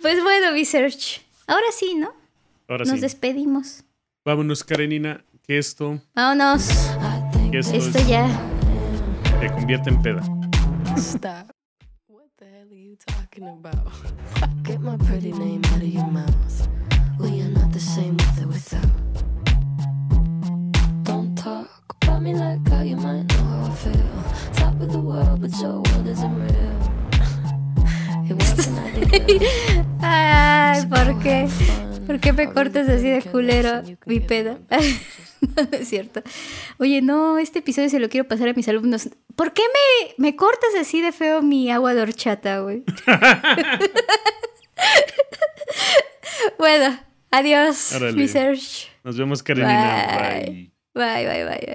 [0.00, 1.22] Pues bueno, mi search.
[1.48, 2.12] Ahora sí, ¿no?
[2.68, 3.82] Ahora nos despedimos.
[4.24, 6.00] Vámonos, Karenina, que esto...
[6.14, 6.68] Vámonos.
[7.50, 8.28] Que esto, esto ya...
[9.40, 10.22] Te convierte en peda.
[10.96, 11.50] Stop.
[12.06, 13.92] What the hell are you talking about?
[14.62, 16.45] Get my pretty name out of your mouth.
[17.94, 18.90] Same with or without.
[21.04, 21.68] Don't talk
[22.02, 24.24] about me like how you might know how I feel.
[24.54, 26.92] Top of the world, but your world isn't real.
[30.02, 31.46] Ay, ¿por qué?
[32.08, 34.58] ¿Por qué me cortas así de culero mi pedo?
[34.68, 34.76] no,
[35.70, 36.24] es cierto.
[36.78, 39.10] Oye, no, este episodio se lo quiero pasar a mis alumnos.
[39.36, 42.82] ¿Por qué me, me cortas así de feo mi agua de horchata, güey?
[46.58, 46.98] bueno,
[47.38, 47.92] adiós,
[48.28, 48.88] Serge.
[49.04, 50.66] Nos vemos, Karenina.
[50.94, 51.44] bye, bye, bye.
[51.44, 51.66] bye.